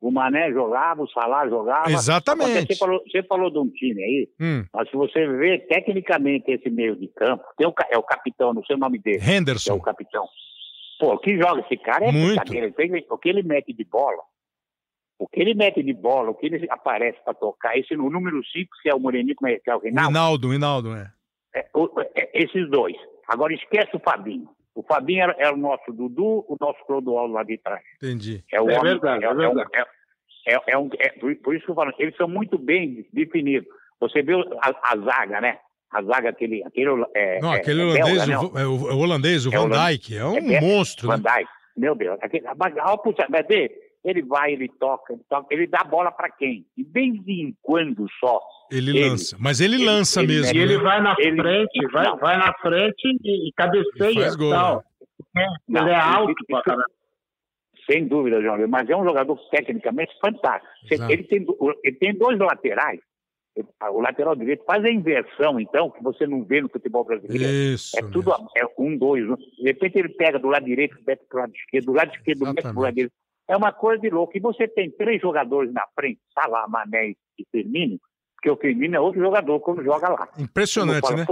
[0.00, 1.90] O, Mané jogava, o Salah jogava.
[1.90, 2.74] Exatamente.
[2.74, 4.64] Você falou, você falou de um time aí, hum.
[4.72, 8.64] mas se você vê tecnicamente esse meio de campo, tem o, é o capitão, não
[8.64, 9.20] sei o nome dele.
[9.22, 9.72] Henderson.
[9.72, 10.26] É o capitão.
[10.98, 12.40] Pô, o que joga esse cara é Muito.
[13.10, 14.22] O que ele mete de bola
[15.20, 18.42] o que ele mete de bola, o que ele aparece para tocar, esse no número
[18.42, 20.08] 5, se é o Moreninho, como é que é o Reinaldo?
[20.08, 21.12] Rinaldo, Rinaldo, é.
[21.54, 21.68] é,
[22.16, 22.96] é esses dois.
[23.30, 24.48] Agora esquece o Fabinho.
[24.74, 27.82] O Fabinho era, era o nosso Dudu, o nosso Clodoaldo lá de trás.
[28.02, 28.44] Entendi.
[28.52, 29.70] É, o é homem, verdade, é, é verdade.
[29.72, 33.68] É, é, é, um, é, por isso que eu falo, eles são muito bem definidos.
[34.00, 35.58] Você vê a, a zaga, né?
[35.92, 36.64] A zaga, aquele.
[36.64, 38.66] aquele é, não, aquele holandês, belga, o, né?
[38.66, 41.08] o, o, holandês, o Van Dijk, é um monstro.
[41.08, 42.18] Van Dijk, meu Deus.
[42.20, 43.46] Aquele, mas, puxa, mas
[44.04, 46.66] ele vai, ele toca, ele toca, ele dá bola para quem?
[46.76, 48.40] De vez em quando só.
[48.70, 50.56] Ele, ele lança, mas ele, ele lança ele, mesmo.
[50.56, 50.82] E ele né?
[50.82, 54.84] vai na frente, vai, vai na frente e, e cabeceia e faz gol, tal.
[55.34, 55.46] Né?
[55.68, 56.86] Não, ele é alto pra caramba.
[57.90, 60.72] Sem dúvida, João, mas é um jogador tecnicamente fantástico.
[61.08, 61.46] Ele tem,
[61.82, 63.00] ele tem dois laterais.
[63.92, 67.74] O lateral direito faz a inversão, então, que você não vê no futebol brasileiro.
[67.74, 69.26] Isso é tudo é um, dois.
[69.26, 72.62] De repente ele pega do lado direito, mete pro lado esquerdo, do lado esquerdo, mete
[72.62, 73.12] pro lado direito.
[73.50, 74.36] É uma coisa de louco.
[74.36, 77.98] E você tem três jogadores na frente, Salah, Mané e Firmino,
[78.36, 80.28] porque o Firmino é outro jogador quando joga lá.
[80.38, 81.26] Impressionante, né?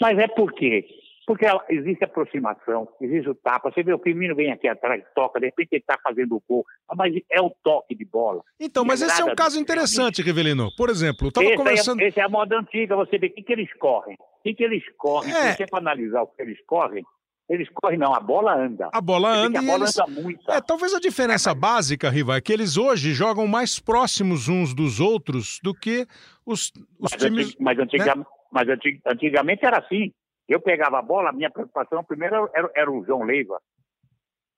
[0.00, 0.86] Mas é por quê?
[1.26, 3.70] Porque existe aproximação, existe o tapa.
[3.70, 6.64] Você vê o Firmino vem aqui atrás, toca, de repente ele está fazendo o gol.
[6.96, 8.42] Mas é o toque de bola.
[8.58, 10.74] Então, mas esse é um caso interessante, Rivelino.
[10.74, 12.00] Por exemplo, eu estava é- conversando...
[12.00, 14.14] É, esse é a moda antiga, você vê o que, que eles correm.
[14.14, 15.32] O que, que eles correm?
[15.32, 15.52] É...
[15.52, 17.04] Se você for analisar o que eles correm,
[17.50, 18.88] eles correm, não, a bola anda.
[18.92, 19.98] A bola anda a e bola eles...
[19.98, 20.48] anda muito.
[20.48, 25.00] É, talvez a diferença básica, Riva, é que eles hoje jogam mais próximos uns dos
[25.00, 26.06] outros do que
[26.46, 27.46] os, os mas times...
[27.48, 27.56] Antig...
[27.58, 28.14] Mas, antiga...
[28.14, 28.24] né?
[28.52, 29.00] mas antig...
[29.04, 30.12] antigamente era assim.
[30.48, 33.60] Eu pegava a bola, a minha preocupação primeiro era, era o João Leiva.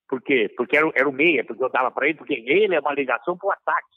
[0.06, 0.52] Por quê?
[0.54, 3.38] Porque era, era o meia, porque eu dava para ele, porque ele é uma ligação
[3.38, 3.96] para o ataque.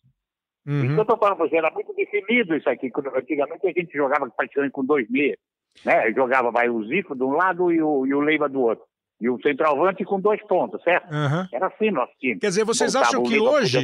[0.65, 0.85] Uhum.
[0.85, 2.89] Então eu estou falando para você, era muito definido isso aqui.
[3.13, 5.37] Antigamente a gente jogava praticamente com dois meias.
[5.83, 6.11] Né?
[6.13, 8.85] Jogava vai, o Zico de um lado e o, e o Leiva do outro.
[9.19, 11.09] E o centroavante com dois pontos, certo?
[11.11, 11.47] Uhum.
[11.53, 12.37] Era assim nosso time.
[12.37, 13.81] Quer dizer, vocês Voltava acham que hoje.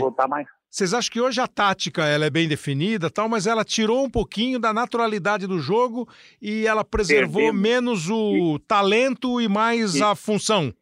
[0.70, 4.10] Vocês acham que hoje a tática ela é bem definida, tal, mas ela tirou um
[4.10, 6.08] pouquinho da naturalidade do jogo
[6.42, 7.62] e ela preservou Perdemos.
[7.62, 8.60] menos o e...
[8.68, 10.04] talento e mais e...
[10.04, 10.74] a função.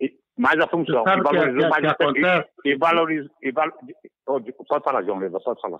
[0.00, 0.10] E...
[0.38, 1.02] Mais a função.
[1.06, 2.48] E valorizou que, mais que acontece?
[2.64, 3.30] E, valoriza.
[3.42, 3.68] E val...
[4.24, 5.78] Pode falar, João Leva, pode falar.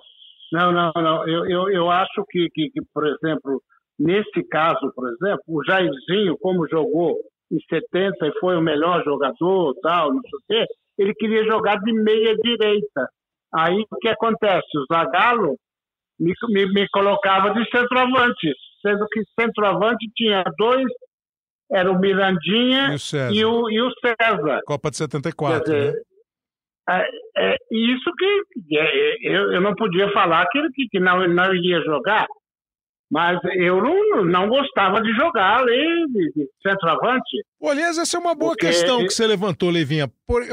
[0.53, 1.29] Não, não, não.
[1.29, 3.63] Eu, eu, eu acho que, que, que, por exemplo,
[3.99, 7.17] Nesse caso, por exemplo, o Jairzinho, como jogou
[7.51, 11.77] em 70 e foi o melhor jogador, tal, não sei o quê, ele queria jogar
[11.81, 13.09] de meia direita.
[13.53, 14.67] Aí o que acontece?
[14.77, 15.57] O Zagallo
[16.19, 20.87] me, me, me colocava de centroavante, sendo que centroavante tinha dois,
[21.71, 22.95] era o Mirandinha
[23.33, 24.61] e o, e o, e o César.
[24.65, 26.01] Copa de 74, dizer, né?
[26.91, 27.07] É,
[27.37, 31.83] é, isso que é, eu, eu não podia falar que ele que não, não iria
[31.83, 32.27] jogar,
[33.11, 37.43] Mas eu não, não gostava de jogar ali de, centroavante.
[37.65, 38.67] Aliás, essa é uma boa porque...
[38.67, 40.11] questão que você levantou, Levinha.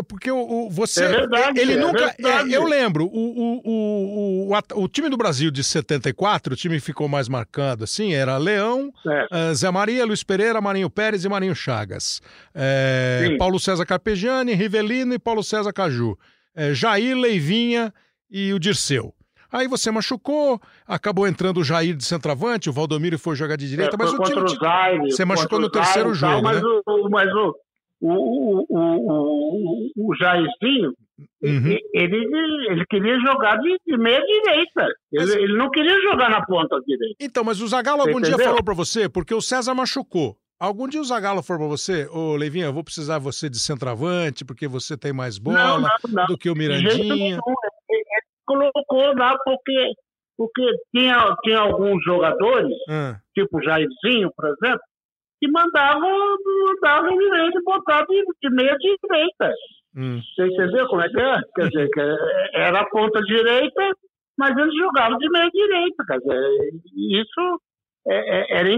[0.07, 1.03] Porque o, o você.
[1.03, 1.59] É verdade.
[1.59, 2.05] Ele é nunca.
[2.05, 2.53] Verdade.
[2.53, 6.75] É, eu lembro, o, o, o, o, o, time do Brasil de 74, o time
[6.75, 9.53] que ficou mais marcado assim, era Leão, é.
[9.53, 12.21] Zé Maria, Luiz Pereira, Marinho Pérez e Marinho Chagas.
[12.53, 16.17] É, Paulo César Carpegiani, Rivelino e Paulo César Caju.
[16.55, 17.93] É, Jair, Leivinha
[18.31, 19.13] e o Dirceu.
[19.51, 23.95] Aí você machucou, acabou entrando o Jair de centroavante, o Valdomiro foi jogar de direita,
[23.95, 24.41] é, mas o time.
[24.41, 26.43] O Zaire, você machucou no terceiro Zaire, jogo.
[26.43, 26.69] Mas, né?
[26.87, 27.55] o, mas o,
[28.01, 30.93] o, o, o, o Jairzinho,
[31.41, 31.77] uhum.
[31.93, 34.87] ele, ele queria jogar de, de meia direita.
[35.11, 35.35] Ele, mas...
[35.35, 37.15] ele não queria jogar na ponta direita.
[37.19, 40.37] Então, mas o Zagallo algum dia falou para você, porque o César machucou.
[40.57, 44.45] Algum dia o Zagallo falou para você, ô Leivinha, eu vou precisar você de centroavante,
[44.45, 46.25] porque você tem mais bola não, não, não.
[46.27, 47.39] do que o Mirandinha
[48.45, 49.93] colocou lá porque,
[50.37, 53.15] porque tinha, tinha alguns jogadores, hum.
[53.33, 54.81] tipo Jairzinho, por exemplo,
[55.39, 59.53] que mandavam, mandavam o direito botar de, de meia direita.
[59.95, 60.21] Hum.
[60.35, 61.39] Você entendeu como é que é?
[61.55, 62.01] Quer dizer, que
[62.53, 63.91] era a ponta direita,
[64.37, 66.03] mas eles jogavam de meia direita.
[66.07, 67.61] Quer dizer, isso
[68.07, 68.69] é, é, era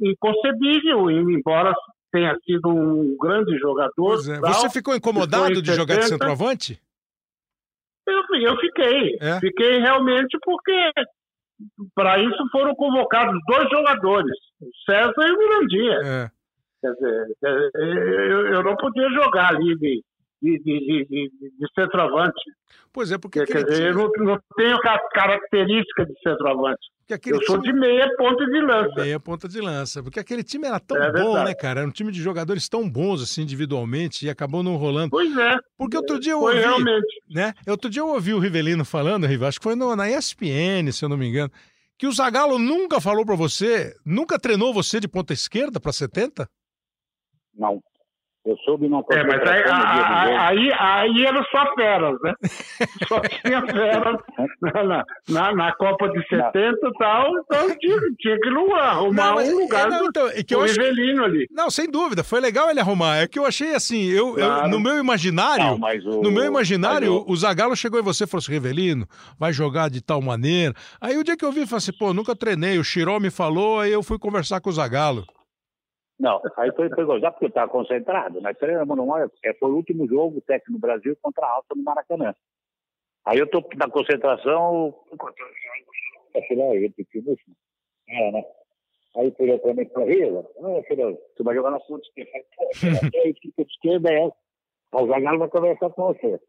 [0.00, 1.74] inconcebível, embora
[2.10, 4.14] tenha sido um grande jogador.
[4.14, 4.40] É.
[4.40, 6.80] Você ficou incomodado de jogar de centroavante?
[8.08, 9.18] Eu, eu fiquei.
[9.20, 9.40] É?
[9.40, 10.92] Fiquei realmente porque
[11.94, 16.00] para isso foram convocados dois jogadores, o César e o Mirandinha.
[16.04, 16.30] É.
[16.80, 20.02] Quer dizer, eu, eu não podia jogar ali de,
[20.40, 22.40] de, de, de, de centroavante.
[22.92, 23.44] Pois é, porque.
[23.44, 24.78] Quer dizer, eu não, não tenho
[25.12, 26.80] característica de centroavante.
[27.26, 27.72] eu sou time...
[27.72, 29.00] de meia ponta de lança.
[29.00, 30.02] Meia ponta de lança.
[30.02, 31.80] Porque aquele time era tão é bom, né, cara?
[31.80, 35.10] Era um time de jogadores tão bons, assim, individualmente, e acabou não rolando.
[35.10, 35.56] Pois é.
[35.76, 36.60] Porque outro dia eu Foi ouvi.
[36.60, 37.22] realmente.
[37.30, 37.52] Né?
[37.68, 41.08] Outro dia eu ouvi o Rivelino falando, acho que foi no, na ESPN, se eu
[41.08, 41.50] não me engano,
[41.98, 46.48] que o Zagallo nunca falou para você, nunca treinou você de ponta esquerda para 70?
[47.54, 47.82] Não.
[48.46, 52.32] Eu soube não É, mas aí, aí, aí eram só feras, né?
[53.06, 54.16] só tinha feras
[54.62, 59.58] na, na, na, Copa de 70 e tal, então tinha, tinha que arrumar não, um
[59.58, 60.80] lugar é, não, então, é que eu acho...
[60.80, 61.46] ali.
[61.50, 63.16] Não, sem dúvida, foi legal ele arrumar.
[63.16, 64.66] É que eu achei assim, eu, claro.
[64.66, 67.30] eu no meu imaginário, não, o, no meu imaginário, o...
[67.30, 69.06] o Zagallo chegou em você e falou assim, Rivelino,
[69.38, 70.74] vai jogar de tal maneira.
[71.00, 73.30] Aí o dia que eu vi, eu falei assim, pô, nunca treinei, o Chiró me
[73.30, 75.26] falou, aí eu fui conversar com o Zagallo.
[76.18, 78.40] Não, aí foi, foi gozar porque eu estava concentrado.
[78.40, 81.84] Nós treinamos numa, é, foi o último jogo técnico no Brasil contra a Alta no
[81.84, 82.34] Maracanã.
[83.24, 84.94] Aí eu estou na concentração,
[88.08, 88.44] é, né?
[89.16, 90.46] Aí ele para mim e falou, Riva,
[90.88, 92.32] filho, tu vai jogar na ponta esquerda.
[93.22, 94.30] Aí fica esquerda é.
[94.92, 96.40] O Zagallo vai conversar com você.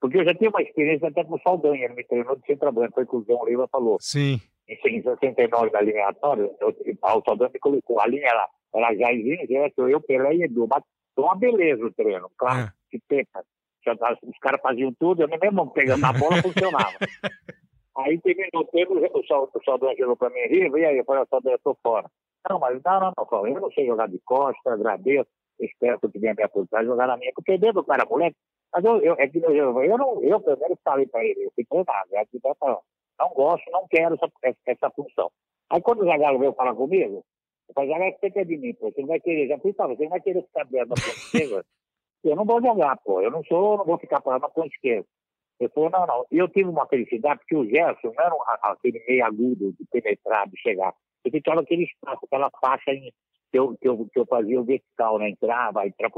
[0.00, 2.94] Porque eu já tenho uma experiência até com o Saldanha, ele me treinou de centroavante,
[2.94, 3.96] foi o que o João Leiva falou.
[4.00, 4.40] Sim.
[4.68, 9.88] Em 69, na linha aleatória, o Saldanha me colocou a linha lá era Jairzinho, Gerson,
[9.88, 10.66] eu, Pelé e Edu.
[10.68, 10.82] Mas
[11.14, 12.72] foi uma beleza o treino, claro, é.
[12.90, 13.44] que pepa.
[14.22, 16.94] Os caras faziam tudo, eu mesmo pegando a bola, funcionava.
[17.96, 20.98] Aí terminou o tempo, o Saldanha chegou para mim, Riva, e aí?
[20.98, 22.08] Eu falei, Saldanha, eu tô fora.
[22.48, 25.28] Não, mas não, não, não, eu não sei jogar de costa, agradeço,
[25.58, 28.36] espero que eu tenha me aposentar jogar na minha, porque dentro do cara, moleque,
[28.72, 31.64] mas eu, eu, é que eu, eu, não, eu primeiro falei para ele, eu fui
[31.64, 32.80] treinado, é que não,
[33.18, 35.30] não gosto, não quero essa, essa função.
[35.70, 37.24] Aí quando o Zagallo veio falar comigo,
[37.74, 38.90] mas já vai ter de mim, pô.
[38.90, 41.08] Você não vai querer, já fui pra você, não vai querer ficar dentro da ponta
[41.08, 41.64] esquerda.
[42.24, 43.20] Eu não vou jogar, pô.
[43.20, 45.06] Eu não sou, não vou ficar parado na ponta esquerda.
[45.60, 46.26] Ele falou, não, não.
[46.30, 49.84] E eu tive uma felicidade, porque o Gerson não era um, aquele meio agudo de
[49.90, 50.94] penetrar, de chegar.
[51.24, 53.12] Ele ficava aquele espaço, aquela faixa em,
[53.50, 55.30] que, eu, que, eu, que eu fazia o vertical, né?
[55.30, 56.10] Entrava, aí pra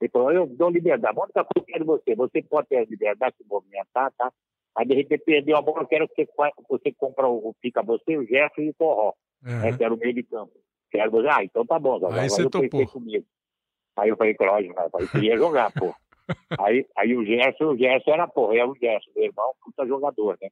[0.00, 1.16] Ele falou, eu dou liberdade.
[1.16, 4.32] A única coisa que eu quero você, você pode ter a liberdade de movimentar, tá?
[4.76, 8.16] Aí de repente perdeu a bola, eu quero que você, você compra o, fica você,
[8.16, 9.14] o Gerson e o Torró,
[9.44, 9.60] uhum.
[9.60, 10.52] né, que era o meio de campo.
[10.96, 12.86] Quero, ah, então tá bom, Aí você topou.
[12.88, 13.24] Comigo.
[13.96, 14.88] Aí eu falei, lógico, né?
[14.92, 15.94] Eu queria jogar, pô.
[16.60, 20.36] aí, aí o Gerson, o Gerson era, pô, é o Gerson, meu irmão, puta jogador,
[20.42, 20.48] né?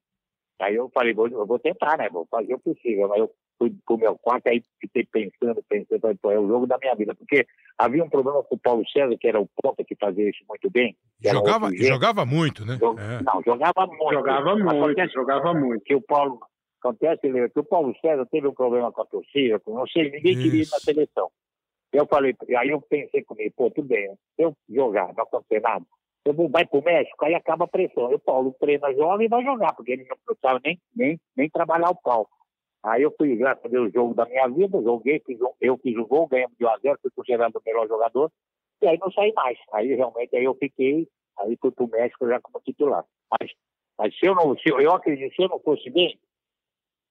[0.61, 2.09] Aí eu falei, vou, eu vou tentar, né?
[2.09, 3.09] Vou fazer o possível.
[3.09, 6.67] Mas eu fui pro meu quarto, aí fiquei pensando, pensando, falei, pô, é o jogo
[6.67, 7.15] da minha vida.
[7.15, 10.45] Porque havia um problema com o Paulo César, que era o ponta que fazia isso
[10.49, 10.97] muito bem.
[11.21, 12.77] Jogava, jogava muito, né?
[12.79, 13.01] Jog...
[13.01, 13.23] É.
[13.23, 14.13] Não, jogava muito.
[14.13, 15.85] Jogava muito, jogava muito.
[15.85, 16.41] Que o Paulo,
[16.85, 20.37] Acontece que o Paulo César teve um problema com a torcida, com não sei, ninguém
[20.37, 21.31] queria ir na seleção.
[21.91, 25.83] Eu falei, aí eu pensei comigo, pô, tudo bem, se eu jogar, não acontecer nada,
[26.27, 28.11] eu vou, vai pro México, aí acaba a pressão.
[28.13, 31.49] E o Paulo treina jovem e vai jogar, porque ele não precisava nem, nem, nem
[31.49, 32.29] trabalhar o pau.
[32.83, 35.97] Aí eu fui já fazer o jogo da minha vida, joguei, fiz um, eu fiz
[35.97, 38.31] o gol, ganhamos de 1 a 0 fui considerado o melhor jogador,
[38.83, 39.59] e aí não saí mais.
[39.73, 43.07] Aí realmente aí eu fiquei, aí fui pro México já como titular.
[43.31, 43.53] Mas,
[43.99, 46.19] mas se eu não, se eu, eu acredito, se eu não fosse bem,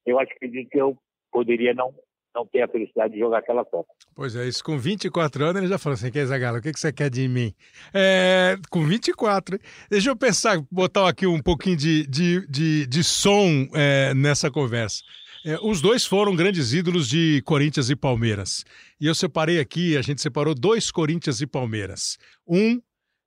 [0.06, 0.98] eu acho que eu
[1.32, 1.94] poderia não,
[2.36, 3.90] não ter a felicidade de jogar aquela Copa.
[4.16, 6.80] Pois é, isso com 24 anos ele já falou assim, quer Zagalo, o que, que
[6.80, 7.54] você quer de mim?
[7.94, 9.58] É, com 24,
[9.90, 15.02] deixa eu pensar, botar aqui um pouquinho de, de, de, de som é, nessa conversa.
[15.46, 18.64] É, os dois foram grandes ídolos de Corinthians e Palmeiras.
[19.00, 22.18] E eu separei aqui, a gente separou dois Corinthians e Palmeiras.
[22.48, 22.82] Um,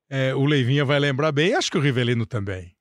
[0.08, 2.75] é, o Leivinha vai lembrar bem, acho que o Rivelino também.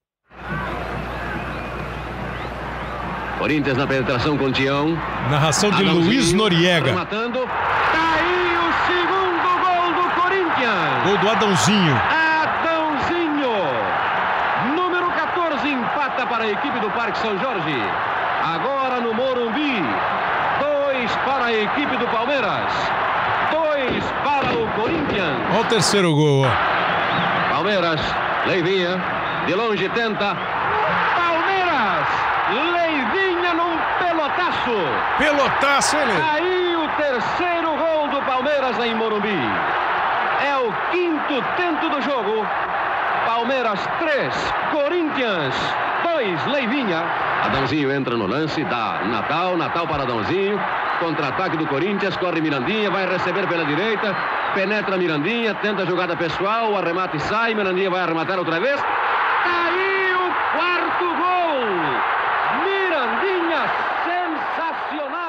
[3.45, 4.97] Corinthians na penetração com o Tião.
[5.29, 6.91] Narração de Adãozinho, Luiz Noriega.
[6.93, 7.41] Matando.
[7.41, 11.03] Tá aí o segundo gol do Corinthians.
[11.03, 12.01] Gol do Adãozinho.
[12.41, 13.53] Adãozinho.
[14.75, 17.79] Número 14 empata para a equipe do Parque São Jorge.
[18.43, 19.79] Agora no Morumbi.
[20.59, 22.73] Dois para a equipe do Palmeiras.
[23.51, 25.37] Dois para o Corinthians.
[25.51, 26.47] Olha o terceiro gol.
[27.51, 28.01] Palmeiras.
[28.47, 28.99] Leivinha.
[29.45, 30.35] De longe tenta.
[31.15, 32.07] Palmeiras.
[32.73, 33.75] Leivinha num
[34.65, 35.17] pelotaço.
[35.17, 36.11] Pelotaço, ele.
[36.11, 39.39] Aí o terceiro gol do Palmeiras em Morumbi.
[40.45, 42.45] É o quinto tento do jogo.
[43.25, 45.55] Palmeiras 3, Corinthians
[46.03, 47.03] 2, Leivinha.
[47.43, 50.59] Adãozinho entra no lance, dá Natal, Natal para Adãozinho.
[50.99, 54.15] Contra-ataque do Corinthians, corre Mirandinha, vai receber pela direita,
[54.53, 58.81] penetra Mirandinha, tenta a jogada pessoal, o arremate sai, Mirandinha vai arrematar outra vez.
[59.43, 61.65] Aí o quarto gol!
[62.63, 63.94] Mirandinha!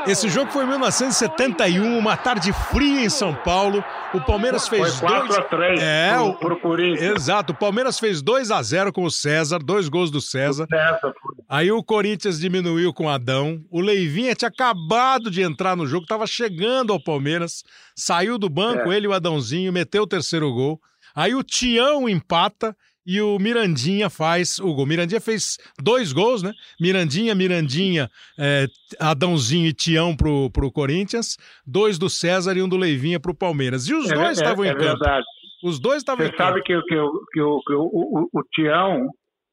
[0.06, 3.84] Esse jogo foi em 1971, uma tarde fria em São Paulo.
[4.14, 5.38] O Palmeiras fez foi 4 dois.
[5.38, 6.34] a 3 é, pro, o...
[6.36, 7.16] pro Corinthians.
[7.16, 10.66] Exato, o Palmeiras fez 2 a 0 com o César, dois gols do César.
[10.70, 11.12] César.
[11.48, 13.60] Aí o Corinthians diminuiu com o Adão.
[13.70, 17.64] O Leivinha tinha acabado de entrar no jogo, estava chegando ao Palmeiras.
[17.94, 18.96] Saiu do banco, É.
[18.96, 20.80] ele e o Adãozinho, meteu o terceiro gol.
[21.14, 24.84] Aí o Tião empata e o Mirandinha faz o gol.
[24.86, 26.52] Mirandinha fez dois gols, né?
[26.80, 28.66] Mirandinha, Mirandinha, é,
[28.98, 31.36] Adãozinho e Tião pro, pro Corinthians.
[31.66, 33.86] Dois do César e um do Leivinha pro Palmeiras.
[33.88, 34.84] E os É, dois estavam é em campo.
[34.84, 35.24] verdade.
[35.64, 36.48] Os dois estavam em Você campo.
[36.50, 37.60] sabe que, que, o, que o,
[37.92, 39.08] o, o Tião,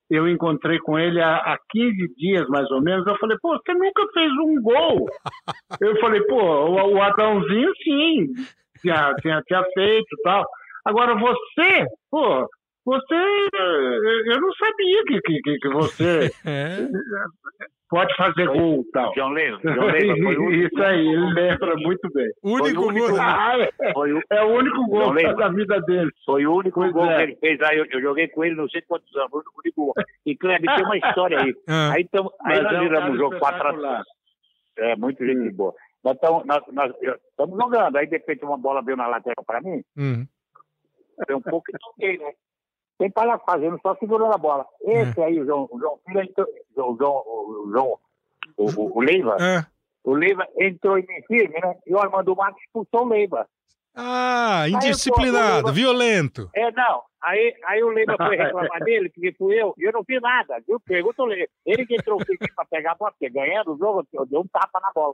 [0.09, 3.05] eu encontrei com ele há, há 15 dias, mais ou menos.
[3.07, 5.05] Eu falei, pô, você nunca fez um gol.
[5.81, 8.27] eu falei, pô, o, o Adãozinho, sim,
[8.81, 10.45] tinha, tinha, tinha feito e tal.
[10.85, 12.45] Agora você, pô,
[12.85, 16.87] você, eu não sabia que, que, que- você É.
[17.89, 19.13] pode fazer gol e tal.
[19.15, 22.29] João Leiva, João Leiva foi o único, Isso aí, ele lembra muito bem.
[22.41, 23.19] O único Foi o único gol.
[23.21, 26.09] Ah, é, foi o, é o único gol da vida dele.
[26.25, 27.15] foi o único Pois gol é.
[27.17, 27.61] que ele fez.
[27.61, 29.93] Aí eu, eu joguei com ele não sei quantos anos, foi o único gol.
[30.25, 31.53] E Kleber, tem uma história aí.
[31.69, 31.93] Ah.
[31.93, 34.03] Aí, tamo, aí Mas nós é um viramos cara o jogo 4 a.
[34.79, 35.73] É, muito gente boa.
[36.03, 36.91] Nós estamos nós, nós,
[37.29, 40.25] estamos jogando, aí de repente uma bola veio na lateral para mim, Hum.
[41.25, 42.31] foi um pouco que toquei, né?
[43.03, 44.65] Tem para lá fazendo, só segurando a bola.
[44.81, 47.99] Esse aí, o João, o João Filho, entrou, o João, o, João,
[48.55, 49.67] o, o, Leiva, Ah.
[50.05, 51.75] o Leiva entrou em mim firme, né?
[51.85, 53.45] E o Armando Marques expulsou o Leiva.
[53.93, 56.49] Ah, indisciplinado, Leiva- violento.
[56.55, 57.01] É, não.
[57.21, 58.37] Aí, aí o Leiva foi
[58.71, 60.79] reclamar dele, porque fui eu, e eu não fiz nada, viu?
[60.79, 61.49] Pergunta o Leiva.
[61.65, 64.47] Ele que entrou firme para pegar a bola, porque ganhando o jogo, eu dei um
[64.47, 65.13] tapa na bola.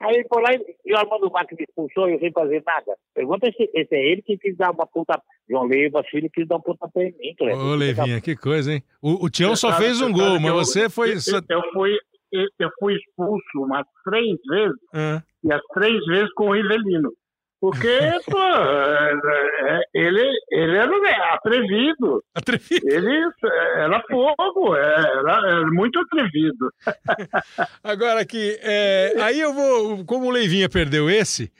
[0.00, 2.62] Aí ele foi lá e, e o Armando Marques me expulsou e eu sem fazer
[2.66, 2.96] nada.
[3.14, 5.20] Pergunta se esse é ele que quis dar uma puta.
[5.48, 7.58] João Leiva, filho, quis dar uma puta em mim, Cleber.
[7.58, 8.82] Ô, Levinha, que coisa, hein?
[9.02, 11.10] O, o Tião só fez um gol, mas eu- você foi.
[11.50, 11.98] Eu, fui,
[12.32, 17.12] eu, eu fui expulso umas três vezes, Ah, e as três vezes com o Rivelino.
[17.60, 19.12] Porque, pô, é,
[19.68, 22.88] é, ele, ele era atrevido, atrevido.
[22.88, 23.30] ele
[23.76, 26.72] era fogo, é, era, era muito atrevido.
[27.84, 30.04] Agora aqui, é, aí eu vou.
[30.06, 31.50] Como o Leivinha perdeu esse, é,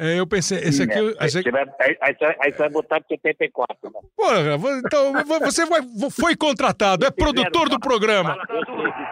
[0.00, 0.98] eu pensei, esse aqui.
[1.20, 4.00] É, esse Você vai, aí, aí, você vai- aí você vai botar de 74, né?
[4.16, 8.36] porra, então você vai- foi contratado, é produtor do programa.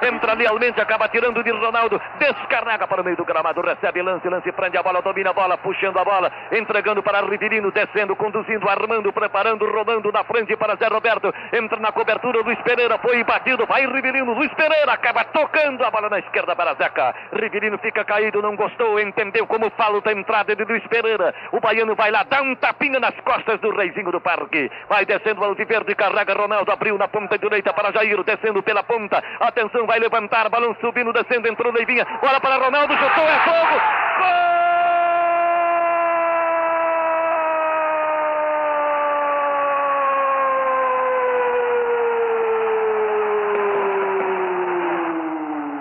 [0.02, 4.50] Entra lealmente, acaba tirando de Ronaldo, descarrega para o meio do gramado, recebe lance, lance,
[4.52, 9.12] prende a bola, domina a bola, puxando a bola, entregando para Rivelino, descendo, conduzindo, armando,
[9.12, 13.86] preparando, rodando na frente para Zé Roberto, entra na cobertura, Luiz Pereira, foi batido, vai
[13.86, 18.54] Rivelino, Luiz Pereira acaba tocando a bola na esquerda para Zeca, Rivelino fica caído, não
[18.56, 22.54] gostou, entendeu como falta a entrada de Luiz Pereira, o baiano vai lá, dá um
[22.56, 27.08] tapinha nas costas do reizinho do parque, vai descendo o Alviverde, carrega Ronaldo, abriu na
[27.08, 32.06] ponta direita para Jair, descendo pela ponta, atenção, vai levantar, balão subindo, descendo, entrou Leivinha,
[32.20, 35.07] bola para Ronaldo, chutou, é fogo,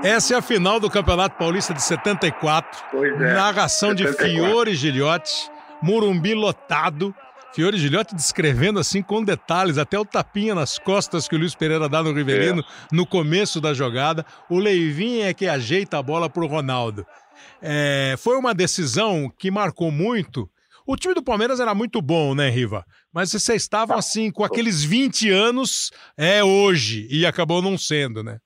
[0.03, 2.83] Essa é a final do Campeonato Paulista de 74.
[2.91, 3.33] Pois é.
[3.33, 4.45] Narração de 74.
[4.45, 5.49] Fiore Gilhote,
[5.81, 7.13] Murumbi lotado.
[7.53, 11.89] Fiore Gilhote descrevendo assim com detalhes, até o tapinha nas costas que o Luiz Pereira
[11.89, 12.95] dá no Rivelino é.
[12.95, 14.23] no começo da jogada.
[14.49, 17.05] O Leivinho é que ajeita a bola para o Ronaldo.
[17.61, 20.47] É, foi uma decisão que marcou muito.
[20.85, 22.85] O time do Palmeiras era muito bom, né, Riva?
[23.11, 28.37] Mas vocês estavam assim, com aqueles 20 anos, é hoje, e acabou não sendo, né?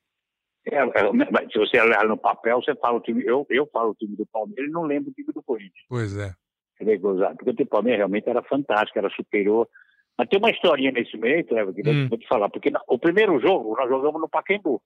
[0.66, 3.24] É, é se você olhar no papel, você fala o time.
[3.26, 5.86] Eu, eu falo o time do Palmeiras e não lembro o time do Corinthians.
[5.89, 6.34] Pois é.
[6.78, 9.68] Porque o time do Palmeiras realmente era fantástico, era superior.
[10.18, 12.07] Mas tem uma historinha nesse meio, Trevor, que hum.
[12.07, 12.49] vou te falar.
[12.49, 14.82] Porque o primeiro jogo nós jogamos no Pacaembu.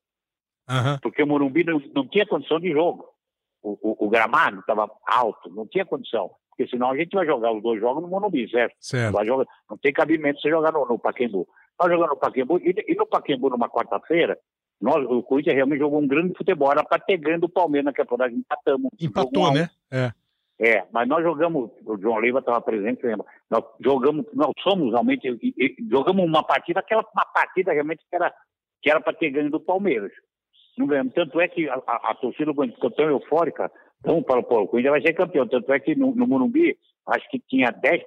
[0.70, 0.98] Uhum.
[1.02, 3.08] Porque o Morumbi não, não tinha condição de jogo.
[3.62, 6.32] O, o, o gramado estava alto, não tinha condição.
[6.50, 8.76] Porque senão a gente vai jogar os dois jogos no Morumbi, certo?
[8.80, 9.14] certo.
[9.14, 11.48] Não, jogar, não tem cabimento você jogar no, no Pacaembu.
[11.80, 14.38] Nós jogamos no Pacaembu, e, e no Pacaembu numa quarta-feira,
[14.82, 18.06] nós, o Corinthians realmente jogou um grande futebol, era para ter ganho do Palmeiras naquela
[18.06, 18.92] temporada, empatamos.
[19.00, 19.70] Empatou, né?
[19.92, 20.12] É.
[20.58, 23.26] É, mas nós jogamos, o João Leiva estava presente, lembra?
[23.50, 25.28] Nós jogamos, nós somos realmente,
[25.92, 28.34] jogamos uma partida, aquela uma partida realmente que era
[28.82, 30.12] que era para ter ganho do Palmeiras.
[30.78, 31.14] Não ganhamos.
[31.14, 34.92] Tanto é que a, a, a torcida ficou tão eufórica, então para o Paulo Corinthians
[34.94, 35.48] vai ser campeão.
[35.48, 38.02] Tanto é que no, no Morumbi, acho que tinha 10%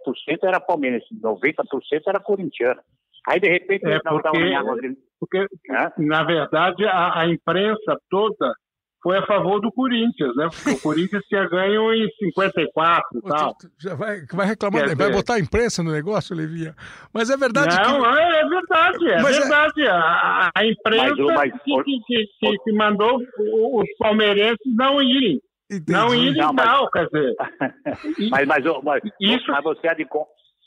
[0.45, 1.65] era Palmeiras, 90%
[2.07, 2.81] era corintiano.
[3.29, 5.93] Aí, de repente, é porque, porque é?
[5.99, 8.55] na verdade, a, a, imprensa toda
[9.03, 10.49] foi a favor do Corinthians, né?
[10.51, 13.55] Porque o Corinthians tinha ganho em 54 e tal.
[13.79, 15.13] Já vai, vai reclamar, Quer vai dizer...
[15.13, 16.75] botar a imprensa no negócio, Levinha?
[17.13, 18.19] Mas é verdade Não, que...
[18.19, 19.83] é, é verdade, é mas é- verdade.
[19.83, 19.91] É...
[19.91, 21.63] A, a, imprensa mas, mas...
[21.63, 25.39] Que, que, que, que, mandou os palmeirenses não irem.
[25.71, 25.93] Entendi.
[25.93, 26.91] Não irem não, mas...
[26.93, 27.35] quer dizer...
[28.31, 29.51] mas, mas, mas, isso...
[29.51, 30.07] mas você é de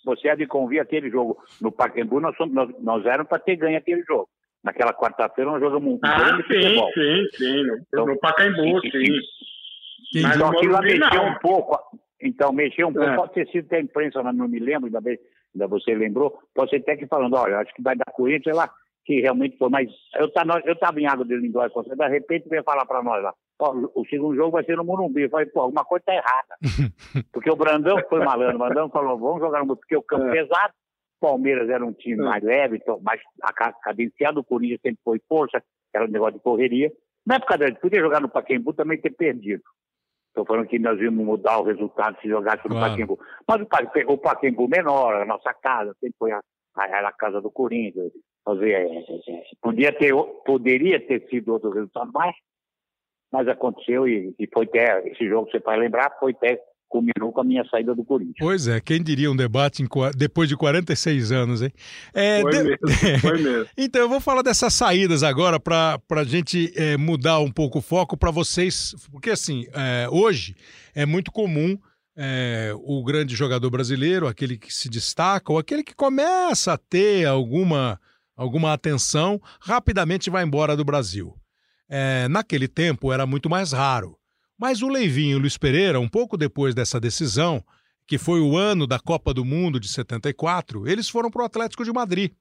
[0.04, 3.56] você há de convir aquele jogo no Pacaembu, nós, somos, nós, nós éramos para ter
[3.56, 4.28] ganho aquele jogo.
[4.64, 6.92] Naquela quarta-feira nós jogamos um ah, grande sim, futebol.
[6.94, 8.92] Sim, sim, então, no Pacaembu, sim.
[8.92, 10.22] sim.
[10.22, 11.80] Mas só que lá mexeu um pouco.
[12.22, 13.10] Então, mexeu um pouco.
[13.10, 13.16] É.
[13.16, 15.18] Pode ter sido até a imprensa, não me lembro, ainda, bem,
[15.54, 16.40] ainda você lembrou.
[16.54, 18.70] Pode ser até que falando, olha, acho que vai dar Corinthians lá,
[19.06, 19.70] que realmente foi.
[19.70, 23.24] Mas eu estava eu tava em Água de Lindóia, de repente veio falar para nós
[23.24, 23.34] lá,
[23.70, 25.24] o segundo jogo vai ser no Morumbi.
[25.24, 26.56] Eu falei, pô, alguma coisa tá errada.
[27.32, 30.26] Porque o Brandão foi malandro, o Brandão falou, vamos jogar no Morumbi, porque o campo
[30.28, 30.32] é.
[30.32, 30.74] pesado,
[31.20, 32.26] Palmeiras era um time é.
[32.26, 33.22] mais leve, mais
[33.84, 36.92] cadenciado, o Corinthians sempre foi força, era um negócio de correria.
[37.26, 39.62] Na época da podia jogar no Paquembu também ter perdido.
[40.30, 42.92] Estou falando que nós íamos mudar o resultado se jogasse no claro.
[42.92, 43.20] Paquembu.
[43.48, 46.42] Mas o, o Paquembu menor, a nossa casa, sempre foi a,
[46.76, 48.12] a, a casa do Corinthians.
[48.48, 52.34] Dizer, é, é, podia ter, poderia ter sido outro resultado, mas
[53.32, 56.60] mas aconteceu e, e foi até, esse jogo você vai lembrar, foi até
[56.92, 58.36] culminou com a minha saída do Corinthians.
[58.38, 61.72] Pois é, quem diria um debate em, depois de 46 anos, hein?
[62.14, 62.64] É, foi, de...
[62.64, 62.78] mesmo,
[63.22, 63.66] foi mesmo.
[63.78, 67.82] então, eu vou falar dessas saídas agora para a gente é, mudar um pouco o
[67.82, 70.54] foco para vocês, porque assim, é, hoje
[70.94, 71.80] é muito comum
[72.16, 77.26] é, o grande jogador brasileiro, aquele que se destaca, ou aquele que começa a ter
[77.26, 78.00] alguma,
[78.36, 81.41] alguma atenção, rapidamente vai embora do Brasil.
[81.94, 84.18] É, naquele tempo era muito mais raro.
[84.58, 87.62] Mas o Leivinho e o Luiz Pereira, um pouco depois dessa decisão,
[88.08, 91.84] que foi o ano da Copa do Mundo de 74, eles foram para o Atlético
[91.84, 92.32] de Madrid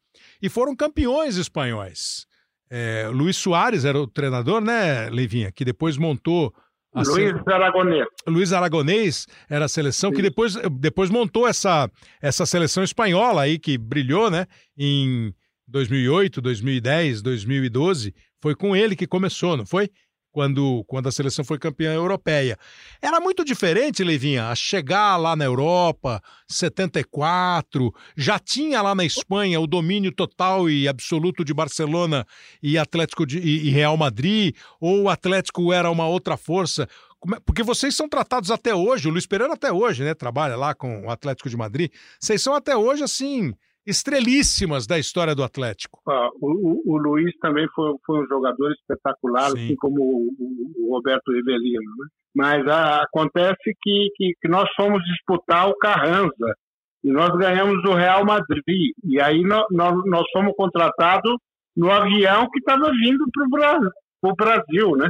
[0.40, 2.26] e foram campeões espanhóis.
[2.70, 6.55] É, Luiz Soares era o treinador, né, Leivinha, que depois montou.
[6.94, 7.53] A Luiz se...
[7.53, 8.07] Aragonês.
[8.28, 10.16] Luiz Aragonês era a seleção Sim.
[10.16, 11.90] que depois, depois montou essa,
[12.22, 14.46] essa seleção espanhola aí que brilhou, né,
[14.78, 15.34] em
[15.66, 19.91] 2008, 2010, 2012 foi com ele que começou, não foi?
[20.32, 22.57] Quando, quando a seleção foi campeã europeia.
[23.03, 29.61] Era muito diferente, Leivinha, a chegar lá na Europa, 74, já tinha lá na Espanha
[29.61, 32.24] o domínio total e absoluto de Barcelona
[32.62, 36.88] e Atlético de, e, e Real Madrid, ou o Atlético era uma outra força?
[37.34, 40.14] É, porque vocês são tratados até hoje, o Luiz Pereira até hoje, né?
[40.14, 41.91] Trabalha lá com o Atlético de Madrid.
[42.18, 43.53] Vocês são até hoje, assim,
[43.87, 46.01] estrelíssimas da história do Atlético.
[46.09, 49.64] Ah, o, o, Luiz também foi, foi um jogador espetacular, Sim.
[49.64, 51.81] assim como o, o, Roberto Rivelino.
[51.81, 52.07] Né?
[52.35, 56.55] Mas ah, acontece que, que, que, nós fomos disputar o Carranza
[57.03, 58.93] e nós ganhamos o Real Madrid.
[59.05, 61.35] E aí nós, nós, fomos contratados
[61.76, 63.91] no avião que estava vindo para o Brasil,
[64.37, 65.09] Brasil, né?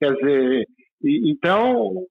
[0.00, 0.66] Quer dizer,
[1.02, 2.06] e, então,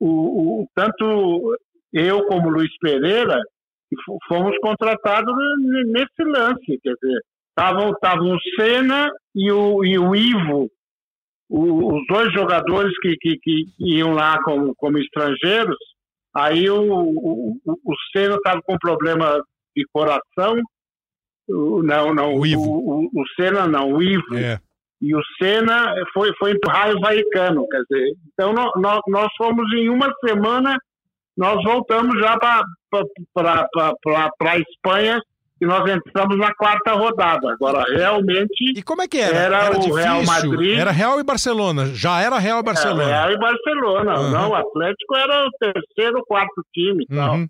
[0.00, 1.56] o, o, tanto
[1.92, 3.38] eu como Luiz Pereira
[4.28, 5.34] fomos contratados
[5.86, 10.70] nesse lance, quer dizer, estavam estavam o Senna e o, e o Ivo,
[11.48, 15.76] o, os dois jogadores que, que, que, iam lá como, como estrangeiros,
[16.34, 19.42] aí o, o, o Senna estava com problema
[19.76, 20.56] de coração,
[21.48, 22.60] não, não, o, Ivo.
[22.60, 24.36] o, o, Senna não, o Ivo.
[24.36, 24.60] É.
[25.02, 29.66] E o Senna foi, foi para o raio vaicano, quer dizer, então nós, nós fomos
[29.72, 30.76] em uma semana
[31.36, 32.62] nós voltamos já para
[34.52, 35.20] a Espanha
[35.60, 37.52] e nós entramos na quarta rodada.
[37.52, 38.72] Agora, realmente.
[38.76, 39.36] E como é que era?
[39.36, 39.94] Era, era o difícil?
[39.96, 40.78] Real Madrid.
[40.78, 41.86] Era Real e Barcelona.
[41.94, 43.02] Já era Real e Barcelona.
[43.02, 44.20] Era Real e Barcelona.
[44.20, 44.30] Uhum.
[44.30, 47.34] Não, o Atlético era o terceiro, quarto time e tal.
[47.36, 47.48] Uhum.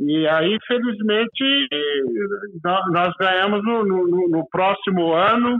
[0.00, 1.68] E aí, felizmente,
[2.90, 5.58] nós, ganhamos no, no, no próximo ano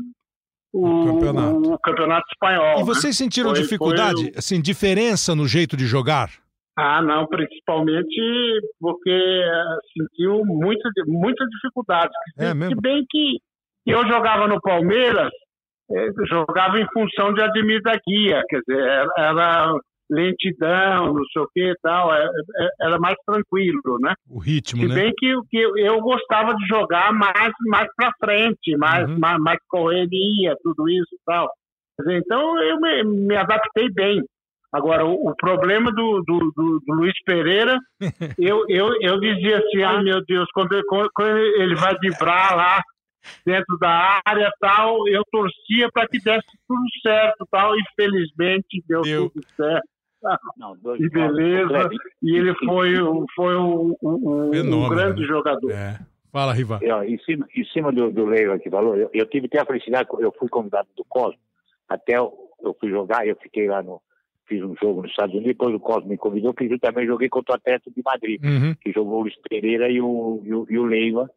[0.72, 1.72] o, O campeonato.
[1.72, 2.74] o campeonato espanhol.
[2.74, 2.84] E né?
[2.84, 6.30] vocês sentiram Foi- dificuldade, foi o- assim, diferença no jeito de jogar?
[6.76, 12.12] Ah, não, principalmente porque eh, sentiu muita, muita dificuldade.
[12.38, 12.80] É Se mesmo?
[12.80, 13.38] bem que
[13.86, 15.30] eu jogava no Palmeiras,
[15.92, 19.72] eh, jogava em função de Ademir da Guia, quer dizer, era,
[20.10, 24.14] lentidão, não sei o que e tal, é- é- era mais tranquilo, né?
[24.28, 24.94] O ritmo, Se né?
[24.96, 29.18] bem que, que eu- gostava de jogar mais, mais para frente, mais, Uhum.
[29.18, 31.48] mais, mais correria, tudo isso e tal.
[32.08, 34.22] Então eu me, me adaptei bem.
[34.74, 37.78] Agora, o, o problema do, do, do- do Luiz Pereira,
[38.38, 40.82] eu, eu, eu dizia assim, ai meu Deus, quando, ele-
[41.14, 42.82] quando ele vai vibrar lá
[43.46, 49.02] dentro da área tal, eu torcia para que desse tudo certo tal, e felizmente deu,
[49.02, 49.30] Deu.
[49.30, 49.88] tudo certo.
[50.56, 51.88] Não, dois Que beleza.
[52.22, 55.26] E ele foi, um- foi um, um- um Fenômeno, grande né?
[55.28, 55.70] jogador.
[55.70, 55.98] É.
[56.32, 56.80] Fala, Riva.
[56.82, 59.60] E, ó, em cima, em cima do, do Leiva que falou, eu, eu tive até
[59.60, 61.38] a felicidade, eu fui convidado do Cosmo,
[61.88, 64.00] até eu, eu fui jogar, eu fiquei lá no,
[64.46, 67.28] fiz um jogo nos Estados Unidos, depois o Cosmo me convidou, que eu também joguei
[67.28, 68.74] contra o Atlético de Madrid, Uhum.
[68.80, 71.28] que jogou o Luiz Pereira e o, e o, e o Leiva,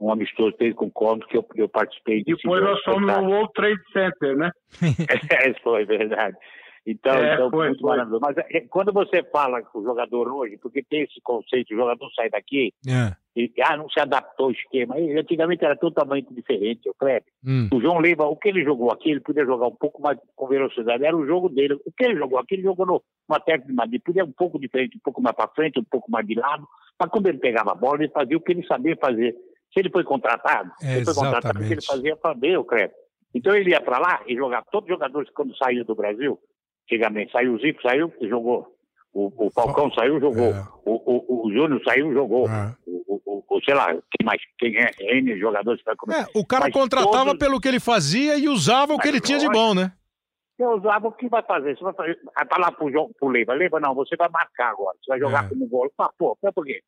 [0.00, 3.30] um amistoso dele com o Cosmo, que eu, eu participei desse Depois nós fomos no
[3.30, 4.50] World Trade Center, né?
[5.30, 6.36] É, foi verdade.
[6.84, 7.90] Então, É, então foi, muito foi.
[7.90, 8.20] maravilhoso.
[8.20, 12.10] Mas é, quando você fala com o jogador hoje, porque tem esse conceito, o jogador
[12.12, 13.14] sai daqui É.
[13.36, 14.98] e ah, não se adaptou ao esquema.
[14.98, 17.22] E, antigamente era totalmente diferente, o Kleber.
[17.46, 17.68] Hum.
[17.72, 20.48] O João Leiva, o que ele jogou aqui, ele podia jogar um pouco mais com
[20.48, 21.04] velocidade.
[21.04, 21.74] Era o jogo dele.
[21.86, 24.02] O que ele jogou aqui, ele jogou no, no Atlético de Madrid.
[24.04, 26.66] Podia um pouco diferente, um pouco mais para frente, um pouco mais de lado.
[26.98, 29.36] Mas quando ele pegava a bola, ele fazia o que ele sabia fazer.
[29.72, 32.64] Se ele foi contratado, É, ele foi contratado, o que ele fazia para ver o
[32.64, 32.92] Kleber.
[33.34, 34.66] Então ele ia para lá e jogava.
[34.70, 36.38] Todos os jogadores, quando saíram do Brasil,
[36.84, 38.72] antigamente, saiu o Zico, saiu e jogou.
[39.14, 40.54] O, o Falcão saiu, jogou.
[40.54, 40.64] É.
[40.86, 42.48] O, o, o Júnior saiu, jogou.
[42.48, 42.74] É.
[42.86, 44.40] O, o, o, sei lá, quem mais?
[44.58, 44.90] Quem é?
[45.20, 46.22] N jogadores vai começar.
[46.22, 49.20] É, o cara Mas contratava todos- pelo que ele fazia e usava o que ele
[49.20, 49.92] tinha de bom, né?
[50.56, 51.76] Você usava, o que vai fazer?
[51.76, 55.08] Você vai fazer, vai falar pro, pro Leiva, Leiva, não, você vai marcar agora, você
[55.10, 55.48] vai jogar É.
[55.48, 55.90] como gol.
[55.98, 56.80] Ah, pô, é por quê?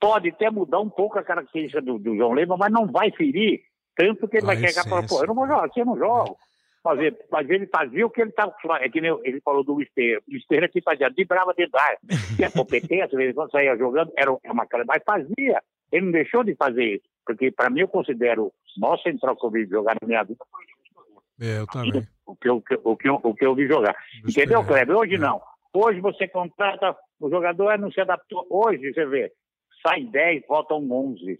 [0.00, 3.60] Pode até mudar um pouco a característica do, do João Leiva, mas não vai ferir
[3.96, 5.96] tanto que ele A vai chegar e falar, pô, eu não vou jogar, você não
[5.96, 6.32] joga.
[6.86, 10.20] Fazer, mas ele fazia o que ele estava É que nem ele falou do Pereira.
[10.28, 11.98] O Pereira que fazia, vibrava dentro da área.
[12.36, 15.60] Tinha competência, de vez em quando saía jogando, era uma cara, mas fazia.
[15.90, 17.04] Ele não deixou de fazer isso.
[17.24, 20.44] Porque, para mim, eu considero o maior central que eu vi jogar na minha vida
[21.40, 22.06] É, eu também.
[22.24, 23.96] o que eu, o que eu, o que eu vi jogar.
[24.18, 24.86] Entendeu, Pereira.
[24.86, 24.96] Kleber?
[24.96, 25.18] Hoje É.
[25.18, 25.42] não.
[25.74, 28.46] Hoje você contrata, o jogador não se adaptou.
[28.48, 29.32] Hoje, você vê,
[29.84, 31.36] sai 10, voltam 11.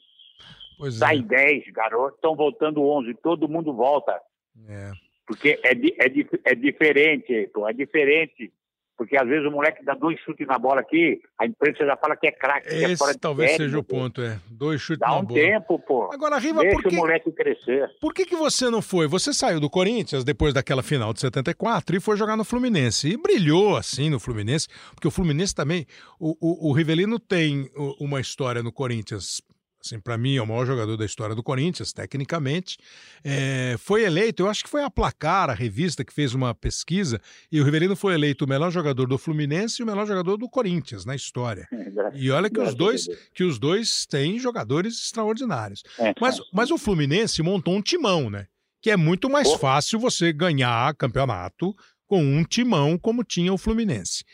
[0.76, 1.22] Pois Sai é.
[1.22, 3.14] 10, garoto, estão voltando 11.
[3.22, 4.20] Todo mundo volta.
[4.68, 4.90] é.
[5.26, 6.10] Porque é, é,
[6.44, 8.52] é diferente, pô, é diferente.
[8.96, 12.16] Porque às vezes o moleque dá dois chutes na bola aqui, a imprensa já fala
[12.16, 12.66] que é craque.
[12.70, 14.40] que é fora Esse de talvez seja o ponto, é.
[14.50, 15.38] Dois chutes Dá na um bola.
[15.38, 16.10] tempo, pô.
[16.10, 17.90] Agora, Riva, Deixa por que, o moleque crescer.
[18.00, 19.06] por que, que você não foi?
[19.06, 23.10] Você saiu do Corinthians depois daquela final de 74 e foi jogar no Fluminense.
[23.10, 25.84] E brilhou assim no Fluminense, porque o Fluminense também.
[26.18, 27.68] O, o, o Rivelino tem
[28.00, 29.42] uma história no Corinthians.
[29.86, 32.76] Assim, para mim, é o maior jogador da história do Corinthians, tecnicamente.
[33.22, 37.20] É, foi eleito, eu acho que foi a Placar, a revista, que fez uma pesquisa,
[37.50, 40.48] e o Rivelino foi eleito o melhor jogador do Fluminense e o melhor jogador do
[40.48, 41.68] Corinthians na história.
[42.14, 45.82] E olha que os dois, que os dois têm jogadores extraordinários.
[45.98, 48.46] É, Mas, mas o Fluminense montou um timão, né?
[48.82, 51.74] Que é muito mais fácil você ganhar campeonato
[52.06, 54.24] com um timão como tinha o Fluminense.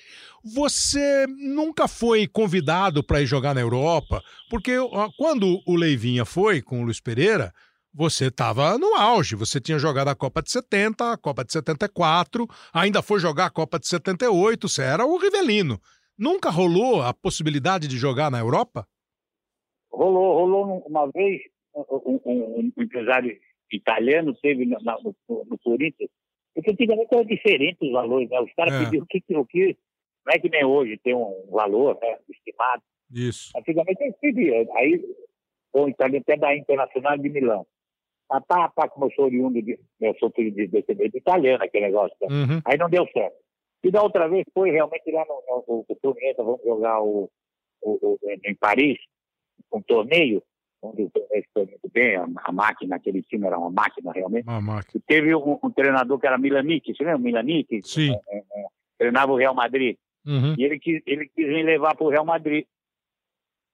[0.44, 4.72] Você nunca foi convidado para ir jogar na Europa, porque
[5.16, 7.52] quando o Leivinha foi com o Luiz Pereira,
[7.94, 12.48] você estava no auge, você tinha jogado a Copa de 70, a Copa de 74,
[12.72, 15.80] ainda foi jogar a Copa de 78, você era o Rivelino.
[16.18, 18.86] Nunca rolou a possibilidade de jogar na Europa?
[19.90, 21.42] Rolou, rolou uma vez
[21.74, 23.36] um, um- um empresário
[23.70, 26.10] italiano teve no, no Corinthians,
[26.55, 28.40] porque antigamente era diferente os valores, né?
[28.40, 28.84] Os caras É.
[28.84, 29.76] pediam o que, o que.
[30.26, 32.82] Não é que nem hoje tem um valor né, estimado.
[33.12, 33.50] Isso.
[33.57, 34.66] Antigamente eles pediam.
[34.76, 35.05] Aí
[35.72, 37.66] o italiano até da Internacional de Milão.
[38.48, 39.78] Pá, pá, como eu sou oriundo de.
[40.00, 42.16] Eu sou filho de descendente italiano, aquele negócio.
[42.22, 42.28] né?
[42.30, 42.61] Uhum.
[42.64, 43.36] Aí não deu certo.
[43.84, 47.28] E da outra vez foi realmente lá no, no, no, no Fluminense, vamos jogar o,
[47.82, 48.96] o, o- em Paris,
[49.72, 50.42] um torneio,
[50.83, 54.47] onde o Fluminense foi muito bem, a, a máquina, aquele time era uma máquina realmente.
[54.47, 54.93] Uma máquina.
[54.95, 57.80] E teve um, um treinador que era Milanic, você lembra o Milanic?
[57.85, 58.14] Sim.
[58.99, 59.97] treinava o Real Madrid.
[60.26, 60.55] Uhum.
[60.59, 62.66] E ele quis, ele quis me levar para o Real Madrid.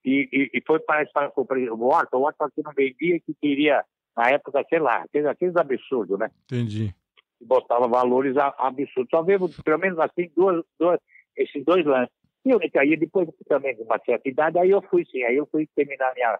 [0.05, 3.83] e, e, e foi para, o Horta, o Horta que não vendia que queria,
[4.15, 6.29] na época, sei lá, aqueles, aqueles absurdos, né?
[6.45, 6.93] Entendi.
[7.41, 9.09] Botava valores absurdos.
[9.09, 10.99] Só veio, pelo menos assim, duas, duas,
[11.35, 12.13] esses dois lances.
[12.45, 15.47] E eu caí depois também de uma certa idade, aí eu fui sim, aí eu
[15.51, 16.39] fui terminar minha,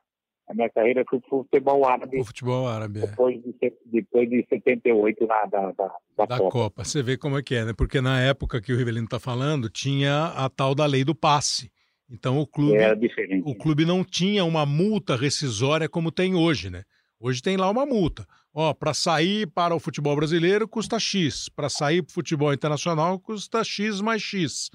[0.49, 2.19] a minha carreira com futebol árabe.
[2.19, 3.07] O futebol árabe, é.
[3.07, 6.51] depois, de, depois de 78 na, da, da, da, da Copa.
[6.51, 6.83] Copa.
[6.83, 7.73] Você vê como é que é, né?
[7.77, 11.71] Porque na época que o Rivelino está falando, tinha a tal da lei do passe.
[12.09, 12.75] Então o clube,
[13.45, 16.83] o clube não tinha uma multa rescisória como tem hoje, né?
[17.19, 18.25] Hoje tem lá uma multa.
[18.51, 23.19] Ó, para sair para o futebol brasileiro custa X, para sair para o futebol internacional
[23.19, 24.71] custa X mais X.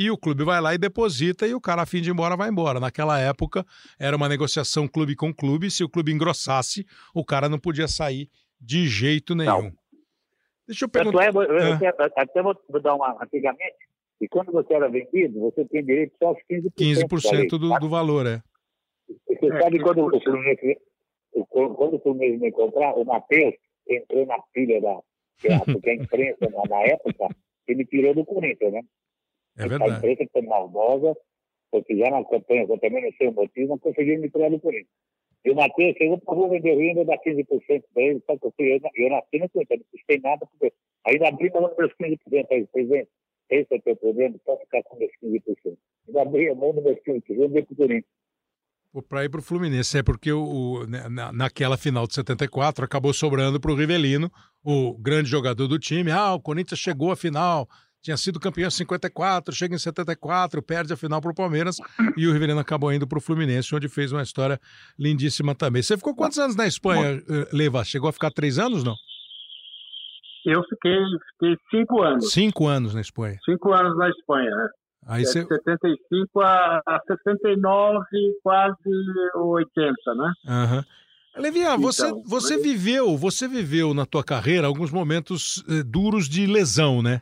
[0.00, 2.36] E o clube vai lá e deposita e o cara a fim de ir embora
[2.36, 2.78] vai embora.
[2.78, 3.64] Naquela época
[3.98, 8.28] era uma negociação clube com clube, se o clube engrossasse, o cara não podia sair
[8.60, 9.62] de jeito nenhum.
[9.64, 9.72] Não.
[10.68, 11.24] Deixa eu perguntar.
[11.24, 13.18] é, eu- eu- eu- até vou vou dar uma.
[13.20, 13.74] Antigamente,
[14.20, 16.62] e quando você era vendido, você tinha direito só aos 15%.
[16.76, 17.78] da lei, 15% do, tá?
[17.80, 18.40] do valor, é.
[19.26, 20.78] Você É, sabe quando o Fluminense,
[21.48, 23.54] quando o Fluminense me comprar, o Matheus
[23.88, 25.00] entrou na pilha da.
[25.40, 27.28] que a- Porque a imprensa, na, na época,
[27.66, 28.82] ele tirou do Corinthians, né?
[29.58, 29.96] É A verdade.
[29.96, 31.16] imprensa foi maldosa,
[31.70, 34.60] porque já na campanha, eu também não sei o motivo, não conseguiu me tirar do
[34.60, 34.88] Corinthians.
[35.44, 38.52] E o Matheus chegou para vou vender renda, dar 15% para ele, só que eu,
[38.56, 40.72] fui, eu, eu nasci no Corinthians, não custei nada, porque
[41.06, 43.08] ainda abri mão dos meus 15% aí, presidente.
[43.50, 45.76] Esse é o teu problema, pode ficar com meus 15%.
[46.08, 48.04] Ainda abri a mão dos meus 15%, eu dei para o Corinthians.
[49.08, 52.84] Para ir para o Fluminense, é porque o, o- né, na, naquela final de 74
[52.84, 54.30] acabou sobrando para o Rivelino,
[54.64, 56.10] o grande jogador do time.
[56.10, 57.68] Ah, o Corinthians chegou à final,
[58.08, 61.76] tinha sido campeão em 54, chega em 74, perde a final para o Palmeiras
[62.16, 64.58] e o Rivelino acabou indo para o Fluminense, onde fez uma história
[64.98, 65.82] lindíssima também.
[65.82, 67.84] Você ficou quantos anos na Espanha, eh, Leva?
[67.84, 68.94] Chegou a ficar três anos, não?
[70.46, 70.96] Eu fiquei,
[71.32, 72.30] fiquei cinco anos.
[72.32, 73.36] Cinco anos na Espanha.
[73.44, 74.68] Cinco anos na Espanha, né?
[75.06, 75.42] Aí É você.
[75.42, 78.04] de 75 a, a 69,
[78.42, 78.74] quase
[79.36, 80.32] 80, né?
[80.46, 80.84] Aham.
[81.36, 86.26] Levinha, você, Então, você mas- viveu, você viveu na tua carreira alguns momentos eh, duros
[86.28, 87.20] de lesão, né?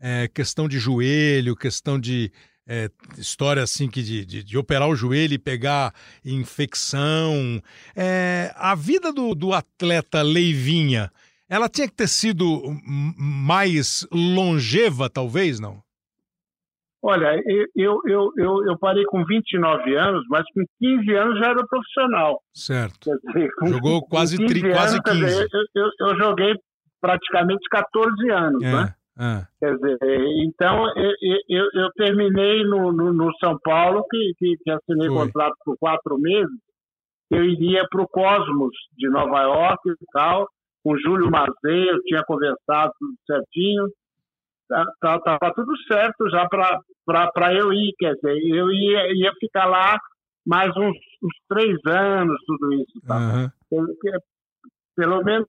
[0.00, 2.30] É, questão de joelho, questão de
[2.66, 5.92] é, história assim que de, de, de operar o joelho e pegar
[6.24, 7.60] infecção.
[7.96, 11.10] É, a vida do, do atleta Leivinha,
[11.48, 12.62] ela tinha que ter sido
[13.18, 15.82] mais longeva, talvez, não?
[17.00, 17.40] Olha,
[17.76, 22.42] eu, eu, eu, eu parei com 29 anos, mas com 15 anos já era profissional.
[22.52, 23.10] Certo.
[23.24, 25.48] Dizer, com- Jogou quase 15 tri- quase anos, quer dizer, 15.
[25.76, 26.54] eu, eu, eu joguei
[27.00, 28.94] praticamente 14 anos, né?
[29.18, 29.46] É, é.
[29.58, 29.98] Quer dizer,
[30.44, 31.12] então eu,
[31.48, 35.26] eu, eu terminei no, no, no São Paulo, que, que, que assinei Foi.
[35.26, 36.58] contrato por quatro meses.
[37.30, 40.48] Eu iria para o Cosmos de Nova York e tal,
[40.82, 43.86] com Júlio Mazei, eu tinha conversado tudo certinho.
[44.62, 49.66] Estava tá, tava tudo certo já para eu ir, quer dizer, eu ia, ia ficar
[49.66, 49.98] lá
[50.46, 53.00] mais uns, uns três anos, tudo isso.
[53.06, 53.16] Tá?
[53.16, 53.52] Aham.
[54.98, 55.46] Pelo, menos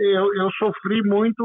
[0.00, 1.44] eu, eu sofri muito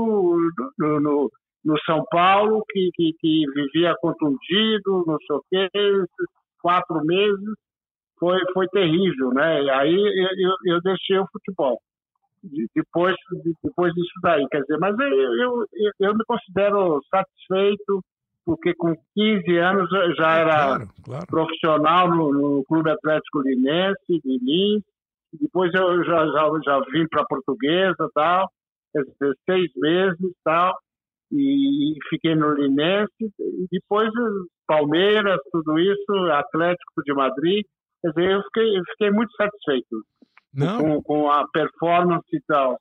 [0.80, 1.32] no, no,
[1.64, 5.70] no São Paulo, que, que, que vivia contundido, não sei o quê,
[6.60, 7.54] quatro meses
[8.20, 9.62] foi, foi terrível, né?
[9.62, 9.96] E aí
[10.40, 11.80] eu, eu, deixei o futebol.
[12.44, 17.00] De- Depois, de- depois disso daí, quer dizer, mas eu, eu, eu, eu me considero
[17.12, 18.04] satisfeito,
[18.44, 21.28] porque com 15 anos eu já era Claro, claro.
[21.28, 24.84] profissional no, no Clube Atlético Linense de Lins.
[25.40, 28.50] Depois eu já, já, já vim para a Portuguesa tal,
[28.94, 30.74] quer dizer, seis meses tal,
[31.32, 33.12] e, fiquei no Linense.
[33.20, 34.10] E depois
[34.68, 37.66] Palmeiras, tudo isso, Atlético de Madrid.
[38.02, 40.04] Quer dizer, eu fiquei, eu fiquei muito satisfeito
[40.54, 42.80] Não, com, com a performance e tal.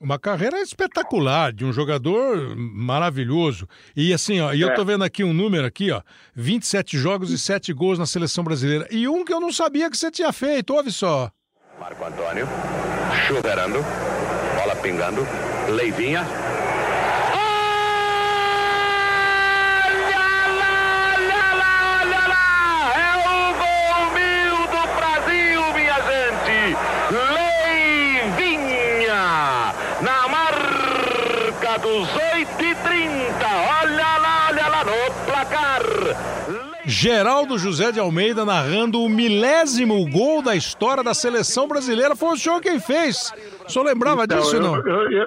[0.00, 3.68] Uma carreira espetacular, de um jogador maravilhoso.
[3.94, 4.74] E assim, ó, e eu É.
[4.74, 6.00] tô vendo aqui um número aqui, ó,
[6.34, 8.88] 27 jogos e 7 gols na seleção brasileira.
[8.90, 11.30] E um que eu não sabia que você tinha feito, ouve só.
[11.80, 12.46] Marco Antônio,
[13.26, 13.82] chuveirando,
[14.54, 15.26] bola pingando,
[15.70, 16.26] Leivinha.
[31.62, 36.39] É dos 8 e 30 Olha lá, olha lá no placar!
[36.86, 42.16] Geraldo José de Almeida narrando o milésimo gol da história da seleção brasileira.
[42.16, 43.32] Foi o senhor quem fez.
[43.66, 44.76] O senhor lembrava Então, disso, eu, não?
[44.76, 45.26] Eu, eu,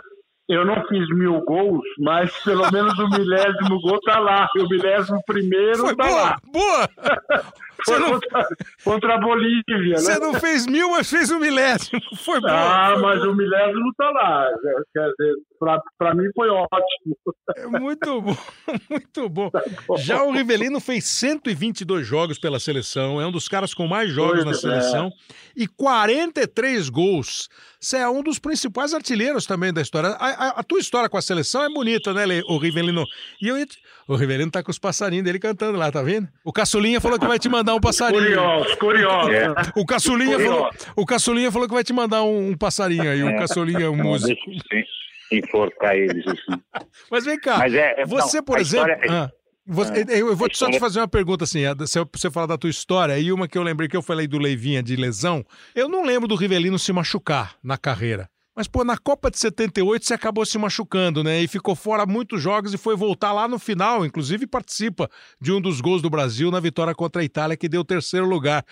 [0.50, 4.48] eu não fiz mil gols, mas pelo menos o milésimo gol tá lá.
[4.58, 6.38] O milésimo primeiro Foi tá boa, lá.
[6.52, 6.90] boa!
[7.86, 8.48] Você Foi não, contra,
[8.84, 10.20] contra a Bolívia, você né?
[10.20, 12.00] não fez mil, mas fez um milésimo.
[12.18, 12.52] Foi boa.
[12.54, 13.32] Ah, foi mas boa.
[13.32, 14.48] o milésimo tá lá.
[14.94, 17.18] Quer dizer, pra, pra mim foi ótimo.
[17.58, 18.38] É muito bom,
[18.90, 19.50] muito bom.
[19.98, 24.44] Já o Rivelino fez 122 jogos pela seleção, é um dos caras com mais jogos
[24.44, 24.56] Pois na é.
[24.82, 25.12] seleção
[25.56, 27.50] e 43 gols.
[27.80, 30.10] Você é um dos principais artilheiros também da história.
[30.12, 33.04] A, a- a tua história com a seleção é bonita, né, o Rivelino?
[33.42, 36.28] E eu ia te- O Rivelino tá com os passarinhos dele cantando lá, tá vendo?
[36.44, 38.22] O Caçulinha falou que vai te mandar um passarinho.
[38.22, 39.32] Curioso, curioso.
[39.32, 39.48] É.
[39.76, 43.24] O Caçulinha, falou, o Caçulinha falou que vai te mandar um, um passarinho aí.
[43.24, 44.40] O Caçulinha é um Não, músico.
[44.50, 44.88] deixa
[45.32, 46.62] enforcar eles assim.
[47.10, 48.92] Mas vem cá, Mas é, é- você, não, por exemplo.
[48.92, 49.32] história é- ah,
[49.66, 50.22] você- É.
[50.22, 53.32] eu, vou só te fazer uma pergunta assim, se você falar da tua história, e
[53.32, 55.44] uma que eu lembrei que eu falei do Leivinha de lesão.
[55.74, 58.30] Eu não lembro do Rivelino se machucar na carreira.
[58.56, 61.40] Mas, pô, na Copa de 78 você acabou se machucando, né?
[61.42, 64.06] E ficou fora muitos jogos e foi voltar lá no final.
[64.06, 65.10] Inclusive participa
[65.42, 68.28] de um dos gols do Brasil na vitória contra a Itália, que deu o terceiro
[68.28, 68.64] lugar.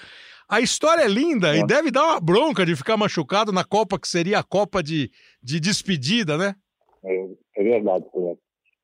[0.47, 1.65] A história é linda e É.
[1.65, 5.09] deve dar uma bronca de ficar machucado na Copa, que seria a Copa de,
[5.41, 6.53] de despedida, né?
[7.03, 7.25] É,
[7.57, 8.37] é verdade, Pedro.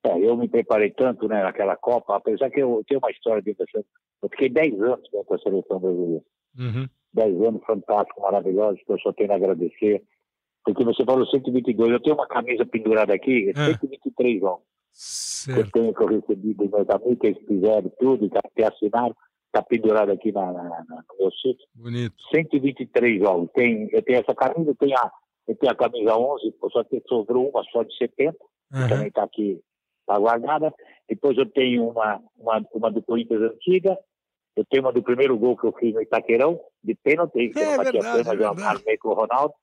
[0.04, 3.66] É, eu me preparei tanto né, naquela Copa, apesar que eu tenho uma história dentro
[3.66, 3.92] da seleção.
[4.24, 6.24] Eu fiquei 10 anos dentro da seleção brasileira.
[6.58, 6.90] Uhum.
[7.14, 10.02] 10 anos fantásticos, maravilhosos, que eu só tenho a agradecer.
[10.68, 13.66] Porque você falou 122, eu tenho uma camisa pendurada aqui, Ah.
[13.72, 14.64] 123 jogos.
[15.46, 15.72] que eu Certo.
[15.72, 19.16] tenho, que eu recebi dos meus amigos, que eles fizeram tudo, e até assinaram,
[19.46, 21.66] está pendurado aqui na, na- na- no meu sítio.
[21.76, 22.16] Bonito.
[22.34, 23.50] 123 jogos.
[23.54, 25.12] Tem, eu tenho essa camisa, eu tenho a,
[25.48, 28.90] eu tenho a camisa 11, só que sobrou uma só de 70, que Aham.
[28.90, 29.62] também está aqui,
[30.02, 30.74] está guardada.
[31.08, 33.98] Depois eu tenho uma, uma, uma do Corinthians antiga,
[34.56, 37.74] eu tenho uma do primeiro gol que eu fiz no Itaquerão, de pênalti, que É
[37.74, 38.78] eu bati verdade, a pênalti, é eu verdade.
[38.80, 39.54] armei com o Ronaldo.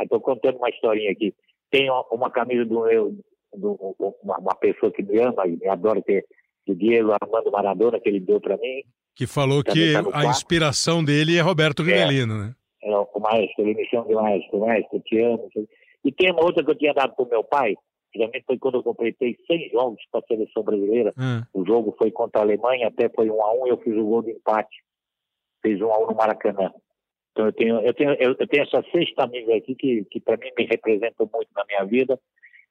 [0.00, 1.34] Aí estou contando uma historinha aqui.
[1.70, 3.14] Tenho uma camisa do meu,
[3.54, 3.94] do,
[4.24, 6.24] uma, uma pessoa que me ama e me adora, que é
[6.66, 8.82] do Diego Armando Maradona, que ele deu para mim.
[9.14, 12.54] Que falou que tá a inspiração dele é Roberto Rivelino, né?
[12.82, 15.50] É, o maestro, ele me chama de maestro, maestro, eu te amo.
[16.02, 17.74] E tem uma outra que eu tinha dado pro meu pai,
[18.14, 21.12] realmente foi quando eu completei 100 jogos para a seleção brasileira.
[21.18, 24.04] Ah, O jogo foi contra a Alemanha, até foi um a um, eu fiz o
[24.04, 24.82] gol de empate.
[25.60, 26.72] Fiz um a um no Maracanã.
[27.32, 30.50] Então eu tenho, eu tenho, eu, tenho essa sexta amiga aqui que, que para mim
[30.56, 32.18] me representa muito na minha vida.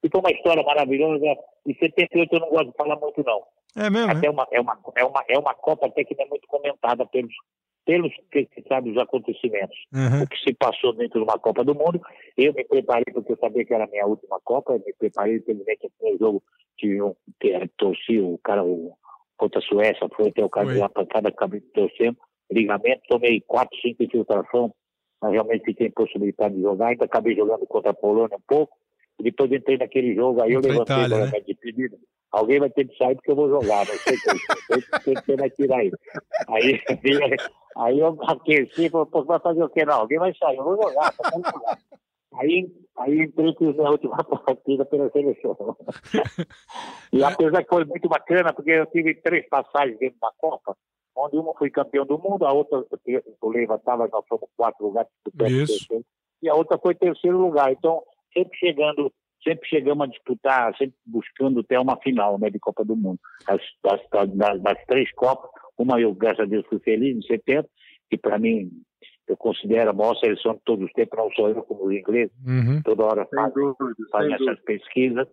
[0.04, 1.26] E foi uma história maravilhosa.
[1.66, 3.44] Em 78 eu não gosto de falar muito, não.
[3.76, 4.30] É mesmo, Até né?
[4.30, 7.34] uma, é, uma, é, uma, é uma Copa até que não é muito comentada pelos,
[7.86, 9.78] pelos que se sabe os acontecimentos.
[9.94, 10.24] Aham.
[10.24, 12.02] O que se passou dentro de uma Copa do Mundo.
[12.38, 14.74] Eu me preparei porque eu sabia que era a minha última Copa.
[14.74, 16.44] Eu me preparei, infelizmente, no primeiro jogo
[16.80, 18.94] tive um, que, torci o cara o,
[19.38, 22.18] contra a Suécia, foi até o cara de uma pancada, acabei torcendo,
[22.52, 24.74] ligamento, tomei quatro, cinco infiltração,
[25.22, 28.76] mas realmente fiquei impossibilitado de jogar, ainda acabei jogando contra a Polônia um pouco,
[29.20, 31.32] e depois entrei naquele jogo, aí eu Contra levantei Itália, né?
[31.32, 31.98] minha despedida.
[32.32, 34.18] Alguém vai ter que sair porque eu vou jogar, não sei
[35.04, 35.92] quem você vai tirar aí.
[36.48, 36.80] Aí,
[37.78, 39.84] aí eu aqueci e falei, vai fazer o quê?
[39.84, 41.78] Não, alguém vai sair, eu vou jogar, só quero jogar.
[42.36, 45.56] Aí, aí entrei com a última partida pela seleção.
[47.12, 50.78] E apesar que foi muito bacana, porque eu tive três passagens dentro da Copa,
[51.20, 52.86] onde uma fui campeão do mundo, a outra,
[53.42, 55.12] o Leiva estava, nós fomos quatro lugares,
[55.50, 56.06] Isso.
[56.42, 57.72] e a outra foi terceiro lugar.
[57.72, 58.02] Então,
[58.34, 59.12] sempre chegando,
[59.44, 63.20] sempre chegamos a disputar, sempre buscando até uma final né, de Copa do Mundo.
[63.46, 67.68] Das, das, das, das três Copas, uma eu, graças a Deus, fui feliz em 70,
[68.10, 68.70] que para mim
[69.28, 72.32] eu considero a maior seleção de todos os tempos, não sou eu como os ingleses,
[72.46, 72.82] Uhum.
[72.84, 73.28] toda hora
[74.12, 75.28] fazem essas pesquisas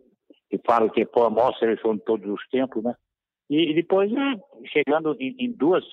[0.53, 2.95] e falam que foi a maior seleção de todos os tempos, né?
[3.51, 4.37] E, e depois né,
[4.73, 5.85] chegando em, em duas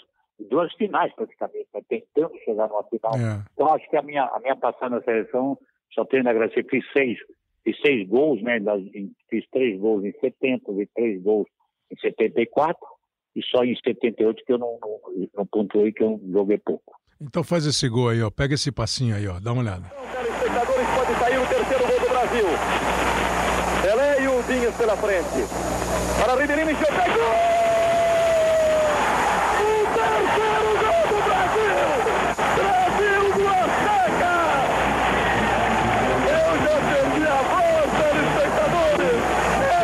[0.50, 1.82] duas finais praticamente, né?
[1.88, 3.14] tentando chegar numa final.
[3.16, 3.44] É.
[3.54, 5.58] Então acho que a minha a minha passada na seleção
[5.94, 7.18] só tenho a agradecer, fiz seis
[7.64, 8.60] fiz seis gols, né?
[8.60, 11.48] das- em- fiz três gols em 70, fiz três gols
[11.92, 12.78] em 74
[13.36, 15.00] e só em 78 que eu não, não,
[15.36, 16.94] não pontuei que eu joguei pouco.
[17.22, 18.30] Então faz esse gol aí, ó.
[18.30, 19.40] Pega esse passinho aí, ó.
[19.40, 19.88] Dá uma olhada.
[19.90, 22.46] Telespectadores, pode sair o terceiro gol do Brasil.
[24.48, 25.46] Dinhas pela frente.
[26.20, 27.34] Para Ribeirinho, encheu o pé, gol!
[29.60, 29.66] O
[29.96, 31.78] terceiro gol do Brasil!
[32.58, 34.36] Brasil do Azteca!
[36.28, 39.22] Eu já perdi a voz, telespectadores!
[39.64, 39.82] É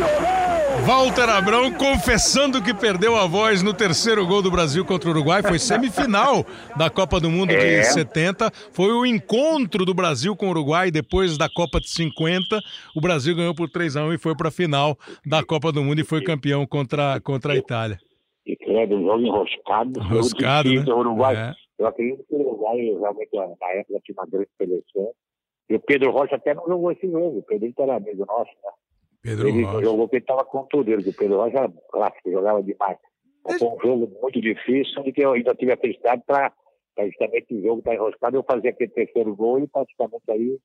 [0.00, 0.62] sensacional!
[1.04, 5.42] Walter Abrão confessando que perdeu a voz no terceiro gol do Brasil contra o Uruguai.
[5.42, 6.46] Foi semifinal
[6.78, 7.82] da Copa do Mundo de É.
[7.82, 8.50] 70.
[8.72, 12.58] Foi o encontro do Brasil com o Uruguai depois da Copa de 50.
[12.96, 14.96] O Brasil ganhou por 3 a 1 e foi para a final
[15.26, 17.98] da Copa do Mundo e foi campeão contra, contra a Itália.
[18.46, 20.94] E credo, um jogo enroscado, Enroscado, difícil, né?
[20.94, 21.52] o Uruguai É.
[21.78, 25.12] Eu acredito que o Uruguai realmente na época tinha uma grande seleção.
[25.68, 27.40] E o Pedro Rocha até não jogou esse jogo.
[27.40, 28.70] O Pedro era amigo nosso, né?
[29.24, 29.82] Pedro ele Rocha.
[29.84, 30.90] jogou porque ele estava com tudo.
[30.92, 32.98] Ele, o Pedro Rocha era clássico, jogava demais.
[33.42, 36.52] Foi um jogo muito difícil, onde eu ainda tive a felicidade para
[36.98, 40.58] justamente o jogo estar tá enroscado, eu fazer aquele terceiro gol e praticamente aí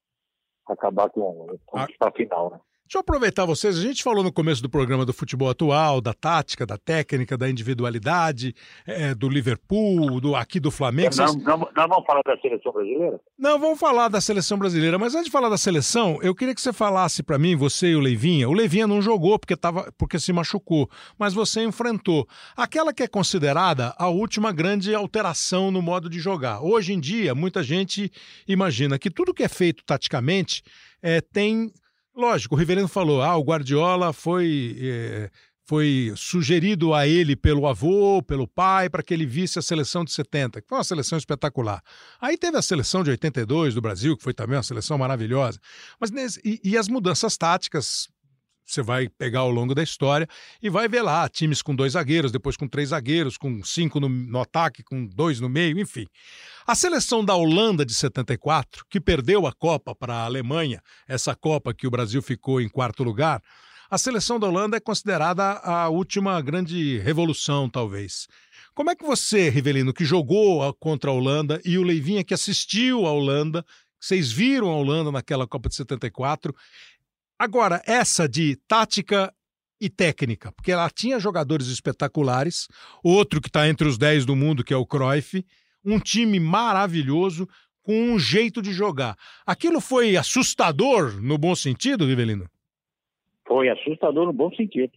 [0.68, 1.88] acabar com, Ah.
[2.01, 2.60] a final, né?
[2.90, 3.78] Deixa eu aproveitar vocês.
[3.78, 7.48] A gente falou no começo do programa do futebol atual, da tática, da técnica, da
[7.48, 11.16] individualidade, é, do Liverpool, do, aqui do Flamengo.
[11.16, 13.20] Nós, nós- nós vamos falar da seleção brasileira?
[13.38, 16.60] Não, vamos falar da seleção brasileira, mas antes de falar da seleção, eu queria que
[16.60, 18.50] você falasse pra mim, você e o Leivinha.
[18.50, 22.28] O Leivinha não jogou porque, tava, porque se machucou, mas você enfrentou
[22.58, 26.64] aquela que é considerada a última grande alteração no modo de jogar.
[26.64, 28.12] Hoje em dia, muita gente
[28.48, 30.64] imagina que tudo que é feito taticamente
[31.04, 31.72] é, tem.
[32.20, 34.76] Lógico, o Rivelino falou: ah, o Guardiola foi.
[34.82, 35.30] é,
[35.65, 40.11] foi sugerido a ele pelo avô, pelo pai, para que ele visse a seleção de
[40.11, 41.80] 70, que foi uma seleção espetacular.
[42.20, 45.59] Aí teve a seleção de 82 do Brasil, que foi também uma seleção maravilhosa.
[45.99, 48.09] Mas e, e as mudanças táticas,
[48.72, 50.28] você vai pegar ao longo da história
[50.61, 54.07] e vai ver lá times com dois zagueiros, depois com três zagueiros, com cinco no,
[54.07, 56.05] no ataque, com dois no meio, enfim.
[56.65, 61.74] A seleção da Holanda de 74, que perdeu a Copa para a Alemanha, essa Copa
[61.74, 63.41] que o Brasil ficou em quarto lugar,
[63.89, 68.28] a seleção da Holanda é considerada a última grande revolução, talvez.
[68.76, 73.07] Como é que você, Rivelino, que jogou contra a Holanda, e o Leivinha, que assistiu
[73.07, 73.65] a Holanda,
[73.99, 76.55] vocês viram a Holanda naquela Copa de 74,
[77.40, 79.34] agora, essa de tática
[79.82, 82.68] e técnica, porque ela tinha jogadores espetaculares,
[83.04, 85.46] outro que está entre os 10 do mundo, que é o Cruyff,
[85.86, 87.48] um time maravilhoso,
[87.82, 89.16] com um jeito de jogar.
[89.48, 92.46] Aquilo foi assustador, no bom sentido, Rivelino?
[93.48, 94.94] Foi assustador no bom sentido.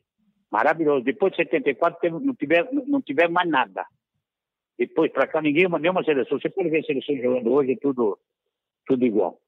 [0.51, 1.03] Maravilhoso.
[1.03, 3.87] Depois de 74, teve, não, tiver, não tiver mais nada.
[4.79, 6.39] Depois, para cá, ninguém, nenhuma seleção.
[6.39, 8.19] Você pode ver a seleção jogando hoje, é tudo,
[8.87, 9.41] tudo igual.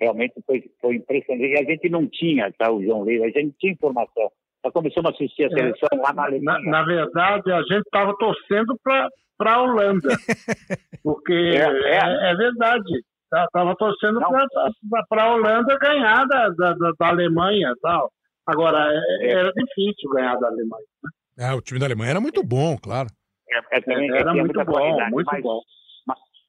[0.00, 1.52] Realmente foi, foi impressionante.
[1.52, 4.30] E a gente não tinha, tá, o João Leite, a gente não tinha informação.
[4.64, 6.70] Nós começamos a assistir a seleção lá na Na, Alemanha.
[6.70, 9.08] na verdade, a gente estava torcendo para
[9.40, 10.08] a Holanda.
[11.02, 12.30] Porque É, é, é.
[12.32, 13.04] é verdade.
[13.46, 14.30] Estava torcendo Não.
[15.08, 18.10] para a Holanda ganhar da, da, da- da Alemanha e tal.
[18.46, 18.88] Agora,
[19.20, 19.30] é- É.
[19.32, 20.84] era difícil ganhar da Alemanha.
[21.38, 23.08] É, o time da Alemanha era muito bom, claro.
[23.50, 25.60] É, é, também- Era muito bom, muito mas, bom.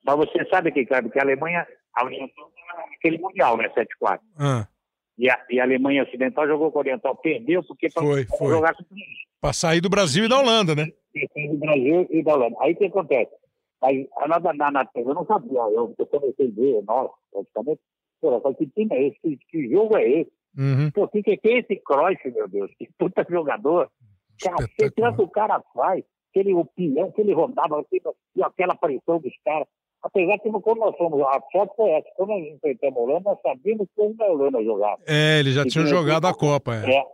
[0.05, 1.65] Mas você sabe que, Cláudio, que a Alemanha,
[1.95, 2.51] a Oriental,
[2.97, 4.19] aquele Mundial, né, 7-4.
[4.37, 4.67] Ah,
[5.17, 8.49] E a, e a Alemanha Ocidental jogou com a Oriental, perdeu porque para Foi, foi.
[8.49, 8.83] jogar com
[9.41, 10.85] pra sair do Brasil e da Holanda, né?
[10.85, 12.55] do Brasil e da Holanda.
[12.61, 13.31] Aí o que acontece?
[13.83, 17.81] Aí, na, na, na, eu não sabia, eu, eu comecei a ver, nossa, praticamente,
[18.19, 19.19] pô, falei, que time é esse?
[19.21, 20.31] Que, que jogo é esse?
[20.57, 20.89] Uhum.
[20.91, 22.71] Pô, que, que, é esse Cruyff, meu Deus?
[22.77, 23.89] Que puta jogador.
[24.37, 25.15] Espetacular.
[25.15, 27.85] que o cara faz, aquele o pilhão que ele rodava,
[28.41, 29.67] aquela pressão dos caras.
[30.05, 33.39] Apesar que quando nós fomos, a sorte foi essa, quando nós enfrentamos a Holanda, nós
[33.41, 35.01] sabíamos como a Holanda jogava.
[35.07, 36.91] É, eles já E tinham tinha- jogado a Copa, é.
[36.93, 37.05] É,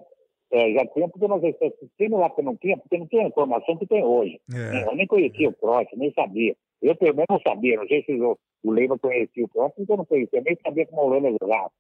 [0.52, 3.78] é, já tinha, porque nós assistimos lá que não tinha, porque não tinha a informação
[3.78, 4.42] que tem hoje.
[4.54, 4.84] É.
[4.92, 6.54] Eu nem conhecia o Cruyff, nem sabia.
[6.82, 9.94] Eu pelo menos não sabia, não sei se o, o Leiva conhecia o Cruyff, então
[9.94, 11.72] eu não conhecia, nem sabia como a Holanda jogava.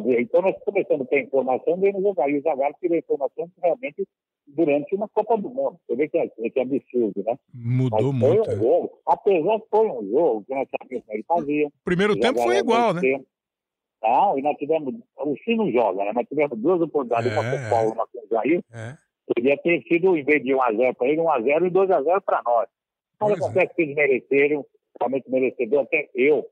[0.00, 2.28] Dizer, Então nós começamos a ter informação, no jogar.
[2.30, 4.06] E o Zagallo tirou informação realmente
[4.46, 5.78] durante uma Copa do Mundo.
[5.86, 7.38] Você vê que é, que é absurdo, né?
[7.54, 8.50] Mudou Mas foi muito.
[8.50, 8.56] um é.
[8.56, 11.70] jogo, apesar que foi um jogo que nós sabíamos como ele fazia.
[11.84, 13.00] Primeiro E tempo foi igual, né?
[13.00, 13.26] tempo.
[14.02, 16.12] Não, e nós tivemos, o não joga, né?
[16.12, 18.96] Nós tivemos duas oportunidades, uma É, com o Paulo, uma com o Jair, É.
[19.32, 22.68] podia ter sido, em vez de 1x0 para ele, 1x0 e 2x0 para nós.
[23.20, 23.44] Mas Pois é.
[23.44, 24.66] acontece que eles mereceram,
[24.98, 26.44] realmente merecedor, até eu,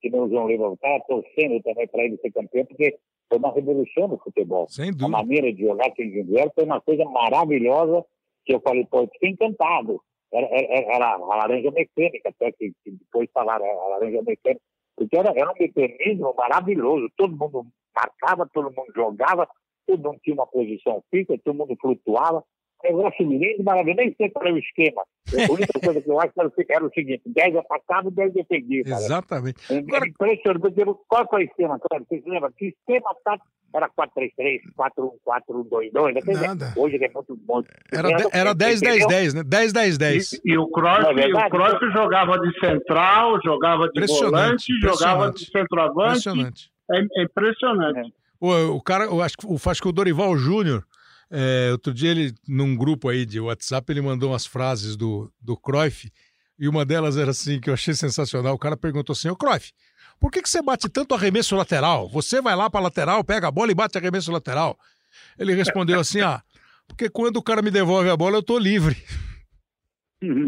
[0.00, 2.98] que não o João Leiva estava torcendo também para ele ser campeão, porque
[3.28, 4.66] foi uma revolução no futebol.
[4.68, 5.08] Sem A dúvida.
[5.08, 8.04] maneira de jogar que eles fizeram foi uma coisa maravilhosa,
[8.44, 10.00] que eu falei, pô, eu fiquei encantado.
[10.32, 14.60] Era, era, era a laranja mecânica, até que, que depois falaram, era a laranja mecânica,
[14.96, 19.48] porque era, era um mecanismo maravilhoso, todo mundo marcava, todo mundo jogava,
[19.86, 22.44] todo mundo tinha uma posição fixa, todo mundo flutuava.
[22.84, 25.02] Negócio lindo, maravilhoso, nem sei qual era o esquema.
[25.02, 28.14] A única coisa que eu acho era o se- era o seguinte: 10 atacavam e
[28.14, 28.84] 10 defendiam.
[28.84, 28.96] cara.
[28.96, 29.56] Exatamente.
[29.74, 32.04] É Agora- impressionante, qual foi o esquema, cara?
[32.08, 32.52] Vocês lembram?
[32.56, 36.20] Que esquema tático era 4-3-3, 4-1-4-1-2-2, né?
[36.46, 36.72] Nada.
[36.76, 37.62] Hoje ele é muito bom.
[37.92, 39.42] Era, de- era 10, 10, 10, né?
[39.44, 40.32] 10, 10, 10.
[40.34, 45.44] E, e o Não é o jogava de central, jogava de Impressionante, volante, jogava de
[45.50, 46.08] centroavante.
[46.18, 46.70] Impressionante.
[46.90, 48.12] É, é impressionante.
[48.40, 50.84] O, o cara, eu acho, que- o, acho que o Dorival Júnior,
[51.30, 55.56] é, outro dia ele, num grupo aí de WhatsApp, ele mandou umas frases do, do
[55.56, 56.10] Cruyff,
[56.58, 58.54] e uma delas era assim, que eu achei sensacional.
[58.54, 59.72] O cara perguntou assim, ô Cruyff,
[60.18, 62.08] por que, que você bate tanto arremesso lateral?
[62.08, 64.78] Você vai lá pra lateral, pega a bola e bate arremesso lateral.
[65.38, 66.42] Ele respondeu assim, ah,
[66.88, 68.96] porque quando o cara me devolve a bola, eu tô livre.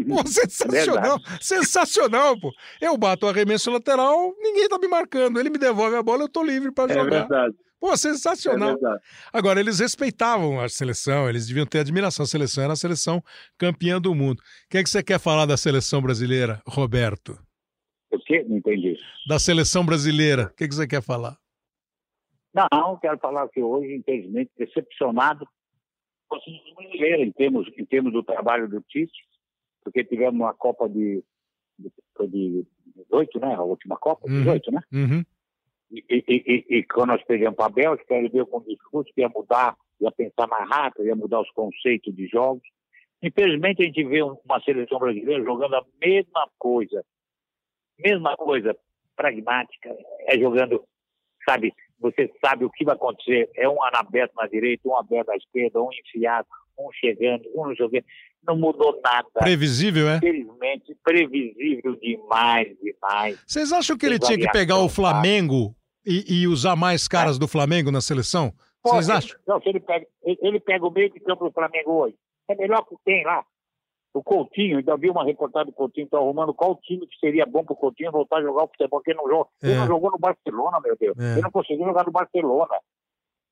[0.07, 2.51] Pô, sensacional, sensacional, pô.
[2.81, 5.39] Eu bato o arremesso lateral, ninguém tá me marcando.
[5.39, 7.19] Ele me devolve a bola, eu tô livre para É jogar.
[7.19, 7.55] verdade.
[7.79, 8.73] Pô, É sensacional.
[8.73, 9.01] verdade.
[9.31, 12.23] Agora, eles respeitavam a seleção, eles deviam ter admiração.
[12.23, 13.23] A seleção era a seleção
[13.57, 14.39] campeã do mundo.
[14.39, 17.39] O que é que você quer falar da seleção brasileira, Roberto?
[18.11, 18.43] O quê?
[18.47, 18.97] Não entendi.
[19.27, 21.37] Da seleção brasileira, o que, é que você quer falar?
[22.53, 25.47] Não, quero falar que hoje, infelizmente, decepcionado
[26.27, 29.13] com a seleção brasileira em termos, em termos do trabalho do Tite,
[29.83, 31.23] porque tivemos uma Copa de,
[31.77, 32.65] de, foi de
[32.95, 33.53] 18, né?
[33.55, 34.39] A última Copa, Uhum.
[34.39, 34.81] 18, né?
[34.91, 35.23] Uhum.
[35.91, 39.21] E, e, e, quando nós perdemos para a Bélgica, ele veio com um discurso que
[39.21, 42.61] ia mudar, ia pensar mais rápido, ia mudar os conceitos de jogos.
[43.23, 47.03] Infelizmente, a gente vê um- uma seleção brasileira jogando a mesma coisa.
[47.97, 48.75] Mesma coisa,
[49.15, 49.89] pragmática,
[50.27, 50.83] é jogando,
[51.43, 53.49] sabe, você sabe o que vai acontecer.
[53.55, 56.47] É um aberto na direita, um aberto à esquerda, um enfiado,
[56.79, 58.05] um chegando, um não jogando.
[58.47, 59.27] Não mudou nada.
[59.33, 60.15] Previsível, é?
[60.17, 63.43] Infelizmente, previsível demais, demais.
[63.45, 64.87] Vocês acham que ele tinha que pegar o?
[64.87, 65.75] Flamengo
[66.05, 68.51] e, e usar mais caras do Flamengo na seleção?
[68.81, 69.37] Pô, Vocês acham?
[69.47, 72.15] Não, se ele pega, ele, pega o meio de campo do Flamengo hoje.
[72.49, 73.43] É melhor que tem lá.
[74.13, 77.63] O Coutinho, ainda vi uma reportagem do Coutinho, estão arrumando qual time que seria bom
[77.63, 79.49] pro Coutinho voltar a jogar o futebol, porque ele não joga.
[79.61, 79.75] Ele É.
[79.77, 81.15] não jogou no Barcelona, meu Deus.
[81.19, 81.33] É.
[81.33, 82.73] Ele não conseguiu jogar no Barcelona.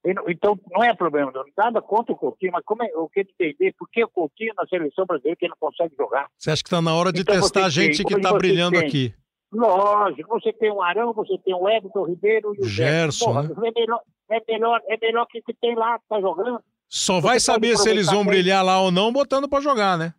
[0.06, 1.44] Não- então, não é problema, não.
[1.58, 4.66] nada contra o Coutinho, mas como é, eu quero entender por que o Coutinho na
[4.66, 6.28] seleção brasileira que ele não consegue jogar.
[6.38, 8.24] Você acha que tá na hora de Então testar a você tem, gente que hoje
[8.24, 8.88] tá você brilhando tem.
[8.88, 9.14] aqui?
[9.58, 13.50] Lógico, você tem o Arão, você tem o Everton Ribeiro e o Gerson, Porra, né?
[13.56, 14.00] é, melhor,
[14.32, 16.60] é, melhor, é melhor que o que tem lá, que tá jogando.
[16.90, 18.34] Só vai Você saber se eles vão bem.
[18.34, 20.14] brilhar lá ou não botando pra jogar, né?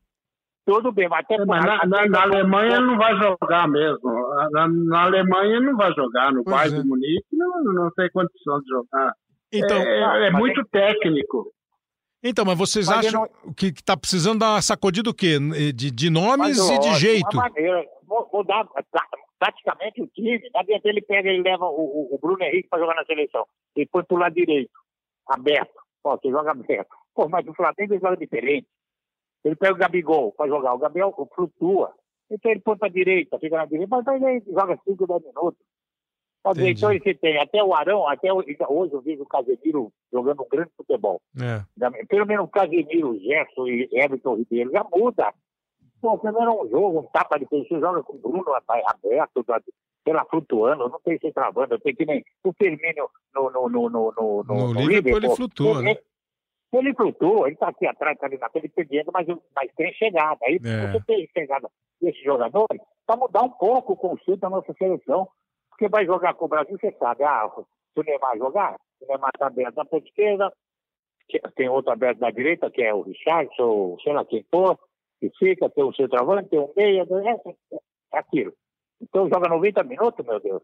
[0.66, 4.10] Tudo bem, mas até É, Mas na, na- na Alemanha não vai jogar mesmo.
[4.50, 6.30] Na, na Alemanha não vai jogar.
[6.30, 6.82] No Pois Bayern é.
[6.82, 9.12] de Munique não, não tem condição de jogar.
[9.50, 11.50] Então, é, é mas muito técnico.
[12.22, 15.38] Então mas vocês Mas acham que, que tá precisando dar uma sacudida o quê?
[15.74, 17.36] De, de nomes Mas, e de lógico, jeito?
[17.36, 19.06] Maneira, Vou- vou dar tá-
[19.38, 22.78] taticamente o time, na dentro ele pega e leva o, o- o Bruno Henrique para
[22.80, 23.46] jogar na seleção.
[23.76, 24.72] Ele põe pro lado direito,
[25.28, 25.74] aberto.
[26.02, 26.88] Ó, você joga aberto.
[27.14, 28.66] Pô, mas o Flamengo joga diferente.
[29.44, 30.74] Ele pega o Gabigol para jogar.
[30.74, 31.92] O Gabriel flutua.
[32.30, 35.60] Então ele põe para direita, fica na direita, mas aí ele joga 5, 10 minutos.
[36.52, 36.78] Dizer, Entendi.
[36.78, 38.38] então ele tem até o Arão, até o-
[38.68, 41.20] hoje eu vejo o Casemiro jogando um grande futebol.
[41.40, 41.62] É.
[42.06, 45.32] Pelo menos o Casemiro, o Gerson e Everton Ribeiro já muda.
[46.00, 48.44] Pô, você não era um jogo, um tapa de peito, você joga com o Bruno
[48.54, 49.44] aberto,
[50.04, 53.90] sei lá, flutuando, não tem se travando, tem que nem o Firmino no, no, no,
[53.90, 54.12] no,
[54.44, 55.90] no, No Liverpool ele flutua, né?
[55.90, 56.00] Ele,
[56.88, 60.38] ele flutua, ele tá aqui atrás, tá ali na frente perdendo, mas, mas tem chegada.
[60.44, 60.92] Aí É.
[60.92, 61.68] você tem chegada
[62.00, 65.28] desses jogadores para mudar um pouco o conceito da nossa seleção.
[65.78, 69.30] Porque vai jogar com o Brasil, você sabe, ah, se o Neymar jogar, o Neymar
[69.38, 70.52] tá aberto na ponta esquerda,
[71.28, 74.76] que- tem outro aberto na direita, que é o Richardson, sei lá quem for,
[75.20, 77.78] que fica, tem o centroavante, tem o meia, é,
[78.10, 78.52] aquilo.
[79.00, 80.62] Então joga 90 minutos, meu Deus.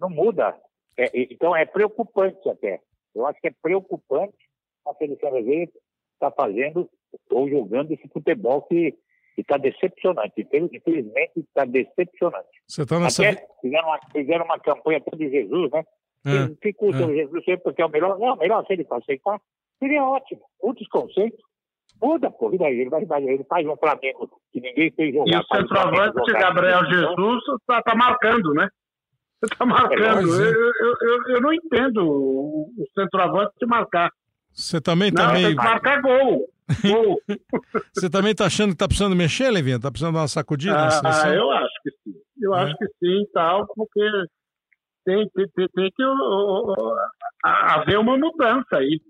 [0.00, 0.58] Não muda.
[0.96, 2.80] É, então é preocupante até.
[3.14, 4.38] Eu acho que é preocupante
[4.86, 5.70] a seleção brasileira
[6.14, 6.88] estar fazendo
[7.30, 8.96] ou jogando esse futebol que
[9.40, 10.40] está decepcionante.
[10.40, 12.48] Infeliz- Infelizmente está decepcionante.
[12.66, 13.22] Você tá nessa.
[13.28, 15.84] Até fizeram uma, fizeram uma campanha até de Jesus, né?
[16.26, 16.54] É.
[16.60, 17.06] Que- custa é.
[17.06, 18.18] o Jesus sempre porque é o melhor.
[18.18, 19.40] Não, melhor se ele aceitar,
[19.78, 20.42] seria ótimo.
[20.60, 21.40] Outros conceitos.
[22.02, 22.52] Muda, pô.
[22.52, 22.80] E daí?
[22.80, 25.30] Ele, vai, vai- ele faz um Flamengo que ninguém fez jogar.
[25.32, 26.32] E o centroavante.
[26.32, 28.68] Gabriel Jesus está tá marcando, né?
[29.42, 30.42] Está marcando.
[30.42, 30.46] É.
[30.48, 34.10] Eu, eu, eu, eu não entendo o, centroavante marcar.
[34.52, 35.56] Você também tá Não, tem meio.
[35.56, 36.48] que marcar gol.
[37.94, 39.80] Você também tá achando que tá precisando mexer, Levinha?
[39.80, 42.14] Tá precisando dar uma sacudida Ah, eu acho que sim.
[42.40, 42.62] Eu É.
[42.62, 44.00] acho que sim, tal, porque
[45.04, 46.74] tem, tem, tem, tem que ó,
[47.44, 49.00] a- haver uma mudança aí.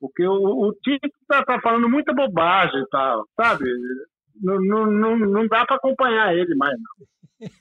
[0.00, 0.32] Porque o,
[0.68, 3.64] o Tite está tá falando muita bobagem e tal, sabe?
[4.42, 6.74] Não, não, não, não dá para acompanhar ele mais.
[6.78, 7.48] não.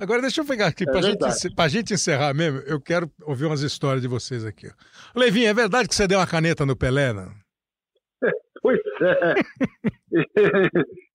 [0.00, 3.44] Agora deixa eu pegar aqui, É pra, gente, pra gente encerrar mesmo, eu quero ouvir
[3.44, 4.66] umas histórias de vocês aqui.
[4.68, 5.18] ó.
[5.18, 7.30] Levinha, é verdade que você deu uma caneta no Pelé, não?
[8.62, 9.34] Pois é.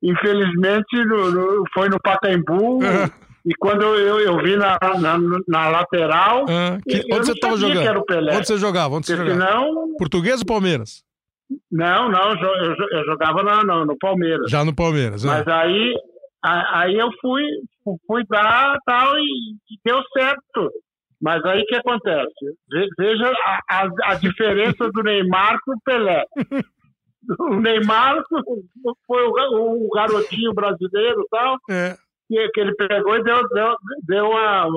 [0.01, 2.79] Infelizmente no- no- foi no Pacaembu
[3.45, 6.45] e quando eu, eu vi na, na, na lateral,
[6.85, 7.81] que- onde você não tava sabia jogando?
[7.83, 8.35] que era o Pelé.
[8.35, 8.95] Onde você jogava?
[8.95, 9.51] Onde você porque jogava?
[9.51, 11.03] senão, Português ou Palmeiras?
[11.71, 12.35] não, não, eu,
[12.65, 14.51] eu jo- eu jogava na- no, no Palmeiras.
[14.51, 15.23] Já no Palmeiras.
[15.25, 15.27] ah.
[15.29, 15.93] Mas aí,
[16.43, 17.43] a- aí eu fui,
[18.05, 20.69] fui dar tal e, e deu certo.
[21.21, 22.45] Mas aí o que acontece?
[22.69, 26.23] Ve- Veja a, a, a diferença do Neymar com o Pelé.
[27.39, 28.21] O Neymar
[29.05, 31.97] foi o, ga- o garotinho brasileiro e tal, É,
[32.29, 33.75] que, que ele pegou e deu, deu,
[34.07, 34.67] deu uma,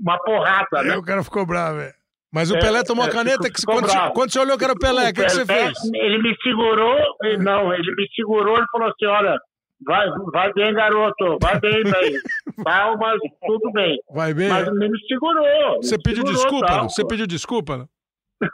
[0.00, 0.92] uma porrada, né?
[0.92, 1.92] aí o cara ficou bravo, é.
[2.32, 4.12] Mas o É, Pelé tomou é, a caneta que quando, bravo.
[4.12, 5.78] quando você olhou que era o Pelé, o que, que você Pelé, fez?
[5.94, 9.38] Ele me segurou, ele- não, ele me segurou e falou assim: olha,
[9.86, 11.36] Vai, vai bem, garoto.
[11.42, 12.20] Vai bem, velho.
[12.64, 13.98] Palmas, tudo bem.
[14.10, 14.48] Vai bem.
[14.48, 15.76] Mas me segurou.
[15.82, 16.66] Você me pediu segurou, desculpa?
[16.66, 16.88] tal?
[16.88, 17.88] Você pediu desculpa?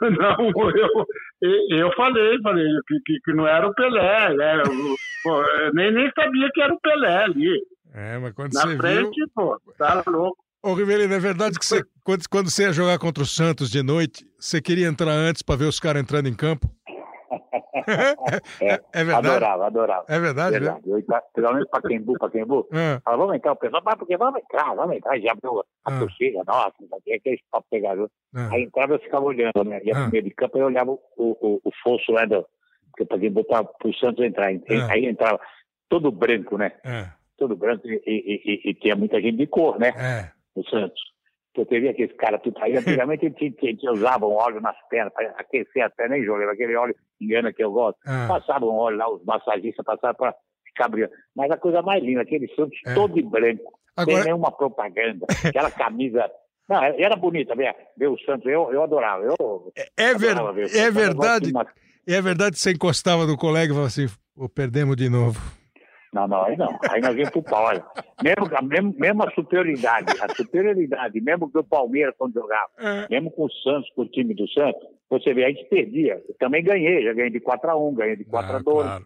[0.01, 0.37] Não,
[0.75, 1.05] eu,
[1.41, 2.65] eu falei, falei
[3.05, 4.61] que, que, não era o Pelé, né?
[4.61, 7.65] Eu, pô, eu nem, nem sabia que era o Pelé ali.
[7.93, 9.27] É, mas quando Na você frente, viu...
[9.33, 10.37] pô, tá louco.
[10.63, 13.81] Ô, Rivelino, é verdade que você, quando, quando você ia jogar contra o Santos de
[13.81, 16.69] noite, você queria entrar antes pra ver os caras entrando em campo?
[18.61, 19.27] É, é verdade?
[19.27, 20.05] Adorava, adorava.
[20.07, 20.59] É verdade, né?
[20.59, 20.89] Verdade.
[20.89, 21.03] Eu,
[21.33, 22.67] pelo menos para Paquembu, Paquembu.
[22.73, 25.19] Ah, Fala, vamos entrar, o pessoal, vai, porque vamos entrar, vamos entrar.
[25.19, 25.99] Já abriu a Ah.
[25.99, 28.11] torcida, nossa, não sei o que, aqueles papos pegadores.
[28.35, 28.49] ah.
[28.51, 29.81] Aí entrava, eu ficava olhando, né?
[29.83, 30.01] Ia Ah.
[30.03, 32.45] pro meio de campo, eu olhava o, o, o fosso lá do.
[32.91, 34.47] Porque para botar pro Santos entrar.
[34.47, 34.87] Aí, Ah.
[34.91, 35.39] aí entrava
[35.89, 36.71] todo branco, né?
[36.83, 37.07] É,
[37.37, 39.89] Todo branco e, e, e- e tinha muita gente de cor, né?
[39.97, 40.31] é.
[40.55, 41.01] No Santos.
[41.51, 42.77] Então teve aqueles caras tudo aí.
[42.77, 46.95] Antigamente tinha, tinha, usavam óleo nas pernas para aquecer as pernas, nem jogava aquele óleo
[47.19, 47.97] engana que eu gosto.
[48.05, 48.25] Ah.
[48.27, 50.33] Passavam óleo lá, os massagistas passavam para
[50.65, 51.13] ficar brilhando.
[51.35, 52.93] Mas a coisa mais linda, aquele Santos É.
[52.93, 56.31] todo de branco, sem Agora, nenhuma propaganda, aquela camisa.
[56.69, 59.23] Não, era bonita, ver, ver o Santos, eu, eu adorava.
[59.25, 61.63] Eu é, ver, adorava ver o é verdade, Eu
[62.05, 65.37] de- é verdade que você encostava no colega e falava assim, pô, perdemos de novo.
[66.13, 66.77] Não, não, aí não.
[66.89, 67.63] Aí nós vimos pro pau.
[67.65, 67.85] Olha.
[68.21, 73.07] Mesmo, mesmo, mesmo a superioridade, a superioridade, mesmo que o Palmeiras quando jogava, É.
[73.09, 76.21] mesmo com o Santos, com o time do Santos, você vê, a gente perdia.
[76.27, 79.05] Eu também ganhei, já ganhei de 4x1, ganhei de 4x2, Ah, claro.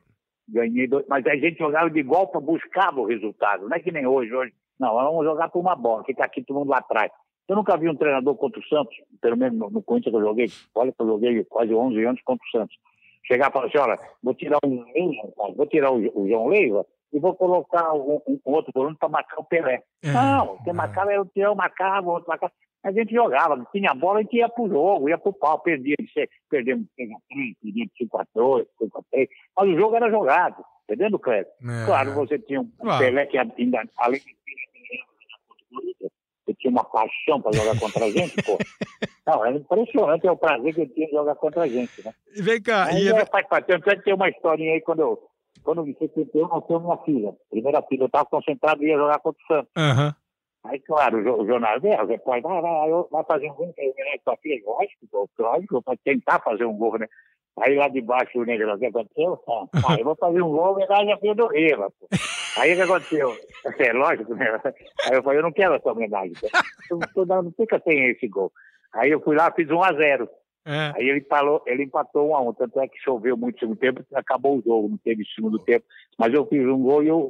[0.50, 3.92] ganhei dois, mas a gente jogava de igual para buscar o resultado, não é que
[3.92, 4.54] nem hoje, hoje.
[4.80, 7.12] Não, vamos jogar por uma bola, fica aqui todo mundo lá atrás.
[7.48, 10.26] Eu nunca vi um treinador contra o Santos, pelo menos no, no Corinthians que eu
[10.26, 12.76] joguei, olha que eu joguei quase 11 anos contra o Santos.
[13.24, 16.86] Chegar e falar assim, olha, vou tirar um Leiva, vou tirar o, o João Leiva
[17.14, 19.84] e vou colocar um, um- outro volante para marcar o Pelé.
[20.04, 20.74] É, Não, quem é.
[20.74, 22.52] marcava era o Tião, marcava, o outro marcava.
[22.84, 25.96] A gente jogava, tinha a bola, a gente ia pro jogo, ia pro pau, perdia,
[25.98, 29.28] de perdemos 3x3, perdíamos 5x2, 5x3,
[29.58, 31.52] mas o jogo era jogado, entendendo, Cléber?
[31.64, 31.86] É.
[31.86, 33.04] Claro, você tinha um Claro.
[33.04, 34.36] Pelé que ainda, além de
[36.46, 38.58] você tinha uma paixão para jogar contra a gente, pô.
[39.26, 42.14] Não, era impressionante, é o prazer que eu tinha de jogar contra a gente, né?
[42.38, 43.48] Vem cá, Aí e é, é- faz.
[43.66, 45.20] Tanto é que tem uma historinha aí quando eu,
[45.66, 47.34] quando eu setentei, eu nasceu minha filha.
[47.50, 49.72] Primeira filha, eu estava concentrado e ia jogar contra o Santos.
[49.76, 50.16] Aham.
[50.64, 53.74] Aí, claro, o, o jornalista, é, você pode, vai, vai, vai, vai fazer um gol,
[53.74, 54.62] quer ver sua filha?
[54.66, 57.08] Lógico, lógico, para tentar fazer um gol, né?
[57.62, 59.40] Aí lá debaixo o negro, o que aconteceu?
[59.48, 62.08] Ah, eu vou fazer um gol, homenagem a filha do Riva, pô.
[62.58, 63.36] Aí o que aconteceu?
[63.80, 64.62] É lógico, né?
[65.06, 66.34] Aí eu falei, eu não quero essa homenagem.
[66.40, 67.00] pô.
[67.16, 68.52] Eu dando, não fica sem esse gol.
[68.94, 70.30] Aí eu fui lá, fiz 1 a 0
[70.66, 70.94] É.
[70.96, 73.78] Aí ele, falou, ele empatou um a um, tanto é que choveu muito no segundo
[73.78, 75.86] tempo, acabou o jogo, não teve segundo tempo.
[76.18, 77.30] Mas eu fiz um gol e, eu,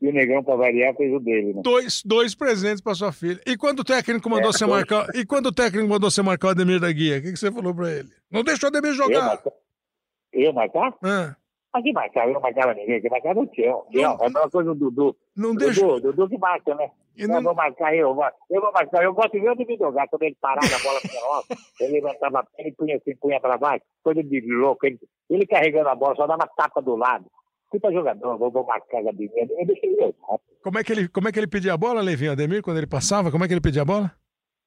[0.00, 1.62] e o Negrão, para variar, fez o dele, né?
[1.64, 3.40] Dois, dois presentes pra sua filha.
[3.44, 4.76] E quando o técnico mandou É, você dois.
[4.78, 5.08] marcar.
[5.16, 7.50] E quando o técnico mandou você marcar o Ademir da Guia, o que, que você
[7.50, 8.08] falou pra ele?
[8.30, 9.26] Não deixou o Ademir Eu jogar.
[9.26, 9.52] marcar?
[10.32, 10.94] Eu marcar?
[11.02, 11.36] Ah,
[11.72, 12.26] Mas que marcar?
[12.26, 13.84] Eu não marcava ninguém, que marcava o Tião.
[13.90, 15.16] Tião, É a mesma coisa do Dudu.
[15.36, 15.54] não.
[15.54, 16.90] Dudu, Dudu que marca, né?
[17.16, 19.04] E Eu não- vou marcar eu, vou- eu vou marcar.
[19.04, 21.46] Eu gosto de ver o David jogar, quando ele parava a bola pra nossa,
[21.80, 24.84] ele levantava a perna e punha assim, punha pra baixo, coisa de louco.
[24.86, 24.98] Ele,
[25.28, 27.24] ele carregando a bola, só dava tapa do lado.
[27.70, 29.30] Fui pra jogador, vou, vou marcar a Ademir.
[29.36, 30.14] Eu deixei ele.
[30.62, 32.32] Como é, que ele, como é que ele pedia a bola, Levinho?
[32.32, 34.10] Ademir, quando ele passava, como é que ele pedia a bola?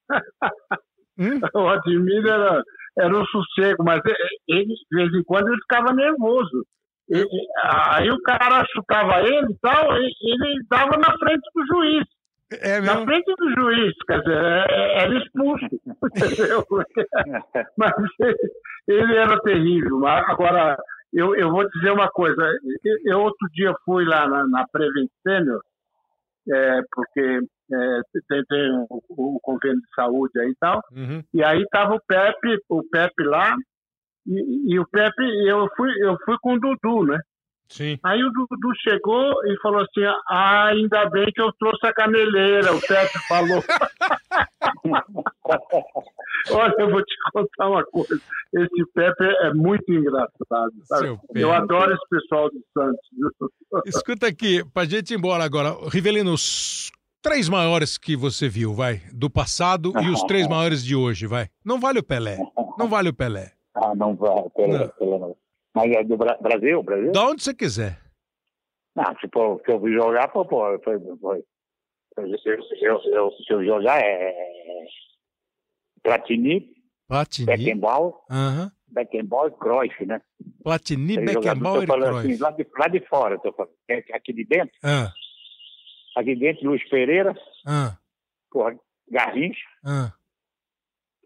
[1.16, 1.40] Hum?
[1.54, 2.64] O Admir era,
[2.98, 4.02] era um sossego, mas
[4.48, 6.66] ele, de vez em quando ele ficava nervoso.
[7.10, 7.28] E-
[7.64, 12.04] aí o cara chutava ele e tal, e ele dava na frente do juiz.
[12.62, 14.38] É Na frente do juiz, quer dizer,
[14.70, 15.66] é- era expulso.
[16.16, 16.66] Entendeu?
[17.78, 17.94] Mas
[18.88, 20.00] ele- era terrível.
[20.00, 20.78] Mas agora,
[21.12, 22.42] eu, eu vou dizer uma coisa.
[23.06, 25.62] Eu, outro dia fui lá na, na Prevent Senior,
[26.52, 27.40] é, porque
[27.72, 30.82] é, tem, tem o, o convênio de saúde aí e tal.
[30.92, 31.24] Uhum.
[31.34, 33.56] E aí tava o Pepe, o Pepe lá,
[34.28, 37.20] e, e o Pepe, eu fui, eu fui com o Dudu, né?
[37.70, 37.98] Sim.
[38.04, 42.74] Aí o Dudu chegou e falou assim: ah, ainda bem que eu trouxe a caneleira,
[42.74, 43.64] o Pepe falou.
[46.52, 48.20] Olha, eu vou te contar uma coisa.
[48.54, 50.74] Esse Pepe é muito engraçado.
[50.84, 51.18] sabe?
[51.34, 53.00] Eu adoro esse pessoal do Santos.
[53.88, 56.92] Escuta aqui, pra gente ir embora agora, Rivelino, os
[57.24, 61.48] três maiores que você viu, vai, do passado e os três maiores de hoje, vai.
[61.64, 62.38] Não vale o Pelé.
[62.78, 63.53] Não vale o Pelé.
[63.76, 65.36] Ah, não vai, pela, pela.
[65.76, 67.12] Mas é do Bra- Brasil, Brasil?
[67.12, 68.00] Da onde você quiser.
[68.96, 71.44] Não, se, for, se eu vi jogar, pô, pô, foi, foi.
[72.16, 74.34] Se eu, se eu, se eu, se eu jogar é.
[76.04, 76.70] Platini,
[77.08, 77.46] Platini.
[77.48, 78.72] Beckenbauer, Aham.
[78.88, 80.22] Beckenbauer e Cruyff, né?
[80.64, 82.34] Platini, jogadores, Beckenbauer e tô falando Cruyff.
[82.34, 83.74] assim, lá, de, lá de fora, tô falando.
[83.88, 85.12] É Aqui de dentro, Ah,
[86.18, 87.34] aqui dentro, Luiz Pereira,
[87.66, 87.98] ah,
[88.52, 88.78] porra,
[89.10, 90.12] Garrincha, ah.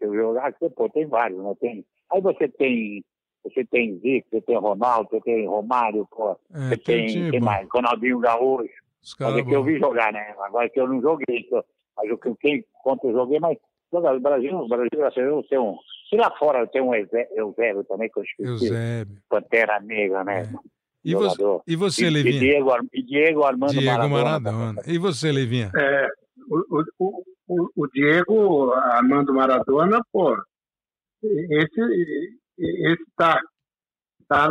[0.00, 1.54] eu jogar aqui, pô, tem vários, né?
[1.60, 3.04] Tem, aí você tem
[3.44, 6.32] Você tem Zico, você tem Ronaldo, você tem Romário, pô.
[6.52, 7.46] É, você tem tem, bom.
[7.46, 7.66] mais?
[7.72, 8.68] Ronaldinho Gaúcho.
[9.02, 10.34] Os é que eu vi jogar, né?
[10.40, 11.46] Agora que eu não joguei.
[11.50, 11.64] eu-
[11.96, 13.56] Mas o que quem conta eu joguei, mas
[13.92, 15.76] o Brasil, o Brasil, tem um.
[16.10, 18.48] Se lá fora tem um Eusé- Eusébio também, que eu esqueci.
[18.50, 19.16] Eusébio.
[19.28, 20.42] Pantera Negra, né?
[20.42, 20.68] É.
[21.04, 21.62] E você, Jogador.
[21.66, 22.40] e você, E, e Levinha?
[22.40, 24.52] Diego, e Diego Armando Diego Maradona.
[24.52, 24.82] Maradona.
[24.86, 25.70] E você, Levinha?
[25.76, 26.08] É,
[26.50, 30.36] o, o, o, o Diego Armando Maradona, pô,
[31.22, 31.80] esse,
[32.58, 33.40] esse tá,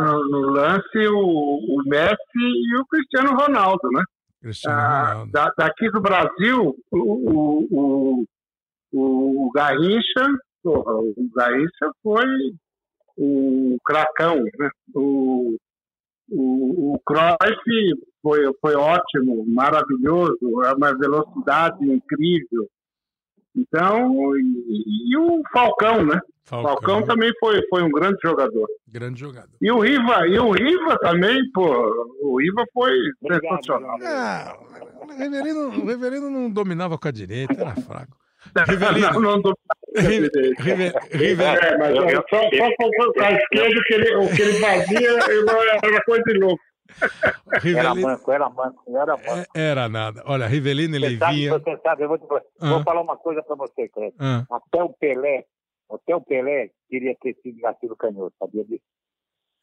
[0.00, 4.02] no, no lance o, o Messi e o Cristiano Ronaldo, né?
[4.40, 5.32] Cristiano Ah, Ronaldo.
[5.32, 8.24] da- daqui do Brasil, o, o, o,
[8.92, 10.26] o, o Garrincha,
[10.62, 12.26] porra, o Garrincha foi
[13.16, 14.70] o cracão, né?
[14.94, 15.56] O,
[16.30, 22.68] o, o Cruyff foi, foi ótimo, maravilhoso, é uma velocidade incrível.
[23.56, 26.18] Então, e, e o Falcão, né?
[26.44, 28.66] Falcão, Falcão também foi, foi um grande jogador.
[28.86, 29.50] grande jogador.
[29.60, 31.62] E o Riva, e o Riva também, pô,
[32.22, 32.90] o Riva foi
[33.22, 33.98] Obrigado, sensacional.
[34.02, 34.56] Ah,
[35.02, 38.16] o Rivelino, o Rivelino não dominava com a direita, era fraco.
[38.66, 39.12] Rivelino.
[39.12, 39.52] Não, não, não,
[39.96, 44.42] Rive- Rive- Rive- É, mas eu- só, só para a esquerda que ele, o que
[44.42, 46.60] ele fazia era coisa de louco.
[47.00, 49.30] Era Rivelino manco, era manco, era manco.
[49.54, 50.22] é- era nada.
[50.26, 52.68] Olha, Rivelino e Você sabe, você sabe, eu vou, te- Ah.
[52.70, 54.14] vou falar uma coisa pra você, Cleber.
[54.18, 55.44] Ah, Até o Pelé,
[55.90, 58.82] até o Pelé queria ter sido nascido canhoto, sabia disso?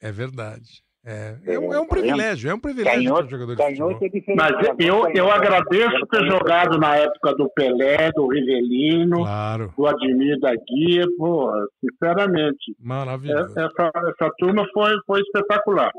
[0.01, 0.83] é verdade.
[1.07, 4.35] É, é, um, é um privilégio, é um privilégio para Canhoto, jogador de futebol.
[4.35, 10.39] Mas eu, eu agradeço ter jogado na época do Pelé, do Rivelino, Claro, do Admir
[10.39, 12.75] da Guia, pô, sinceramente.
[12.79, 13.53] maravilhoso.
[13.59, 15.91] é- Essa, essa turma foi, foi espetacular.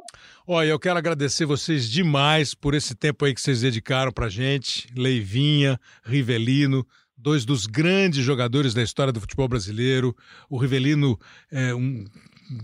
[0.45, 4.89] Olha, eu quero agradecer vocês demais por esse tempo aí que vocês dedicaram pra gente.
[4.97, 6.85] Leivinha, Rivelino,
[7.16, 10.15] dois dos grandes jogadores da história do futebol brasileiro.
[10.51, 11.16] O Rivelino
[11.53, 12.05] é um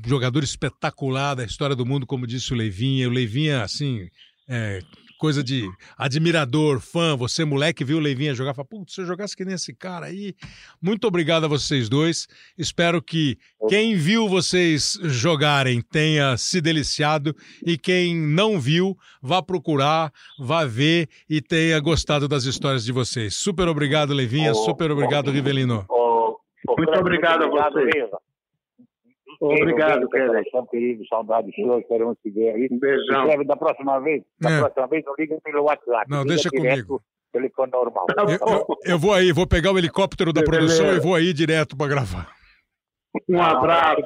[0.05, 3.09] jogador espetacular da história do mundo, como disse o Leivinha.
[3.09, 4.09] O Leivinha, assim,
[4.49, 4.81] é
[5.23, 7.17] coisa de admirador, fã.
[7.17, 10.07] Você, moleque, viu o Leivinha jogar, fala, putz, se eu jogasse que nem esse cara
[10.07, 10.35] aí.
[10.83, 12.27] Muito obrigado a vocês dois.
[12.59, 13.39] Espero que
[13.69, 21.09] quem viu vocês jogarem tenha se deliciado e quem não viu, vá procurar, vá ver
[21.31, 23.37] e tenha gostado das histórias de vocês.
[23.37, 24.51] Super obrigado, Levinha.
[24.51, 25.87] Ô, Super obrigado, Rivelino.
[26.67, 28.32] Muito obrigado a você.
[29.47, 30.09] Obrigado.
[30.09, 30.45] Cleber.
[30.71, 32.69] querido, saudade sua, esperamos te ver aí.
[32.71, 33.25] Um beijão.
[33.27, 34.59] Cleber, da próxima vez, da É.
[34.61, 36.11] próxima vez, não liga pelo WhatsApp.
[36.11, 37.03] Não, liga deixa direto comigo.
[37.33, 38.07] Telefone normal.
[38.19, 41.75] Eu, eu- eu vou aí, vou pegar o helicóptero da produção e vou aí direto
[41.77, 42.29] para gravar.
[43.29, 44.03] Um abraço.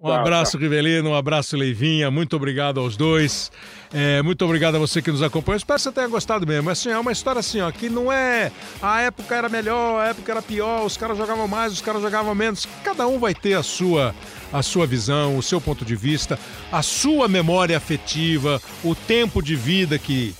[0.00, 2.10] Um abraço, Rivelino, um abraço, Leivinha.
[2.12, 3.50] Muito obrigado aos dois.
[3.92, 5.56] É, muito obrigado a você que nos acompanhou.
[5.56, 6.70] Espero que você tenha gostado mesmo.
[6.70, 10.30] Assim, é uma história assim, ó, que não é a época era melhor, a época
[10.30, 12.66] era pior, os caras jogavam mais, os caras jogavam menos.
[12.84, 14.14] Cada um vai ter a sua,
[14.52, 16.38] a sua visão, o seu ponto de vista,
[16.70, 20.34] a sua memória afetiva, o tempo de vida que,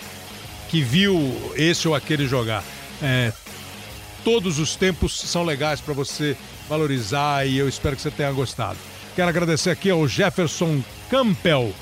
[0.68, 1.18] que viu
[1.56, 2.62] esse ou aquele jogar.
[3.02, 3.32] É,
[4.24, 6.36] todos os tempos são legais para você
[6.68, 8.78] valorizar e eu espero que você tenha gostado.
[9.14, 11.72] Quero agradecer aqui ao Jefferson Campbell,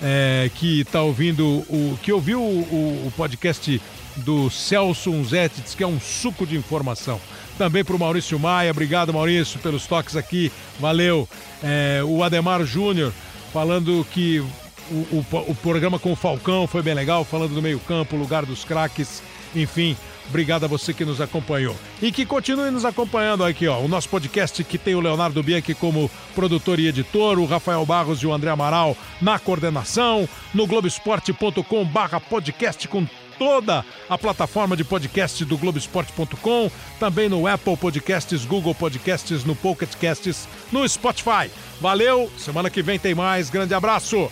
[0.00, 1.98] é, que está ouvindo o.
[2.02, 3.80] que ouviu o, o- podcast
[4.16, 7.18] do Celso Unzetti, que é um suco de informação.
[7.56, 10.50] Também para o Maurício Maia, obrigado Maurício pelos toques aqui,
[10.80, 11.28] valeu.
[11.62, 13.12] É, o Ademar Júnior
[13.52, 14.40] falando que
[14.90, 18.64] o, o, o programa com o Falcão foi bem legal, falando do meio-campo, lugar dos
[18.64, 19.22] craques,
[19.54, 19.96] enfim.
[20.28, 21.76] Obrigado a você que nos acompanhou.
[22.00, 23.78] E que continue nos acompanhando aqui, ó.
[23.80, 28.20] O nosso podcast que tem o Leonardo Bianchi como produtor e editor, o Rafael Barros
[28.20, 33.06] e o André Amaral na coordenação, no globesport.com barra podcast com
[33.38, 36.70] toda a plataforma de podcast do Globoesporte.com,
[37.00, 41.50] também no Apple Podcasts, Google Podcasts, no Pocket Casts, no Spotify.
[41.80, 43.50] Valeu, semana que vem tem mais.
[43.50, 44.30] Grande abraço!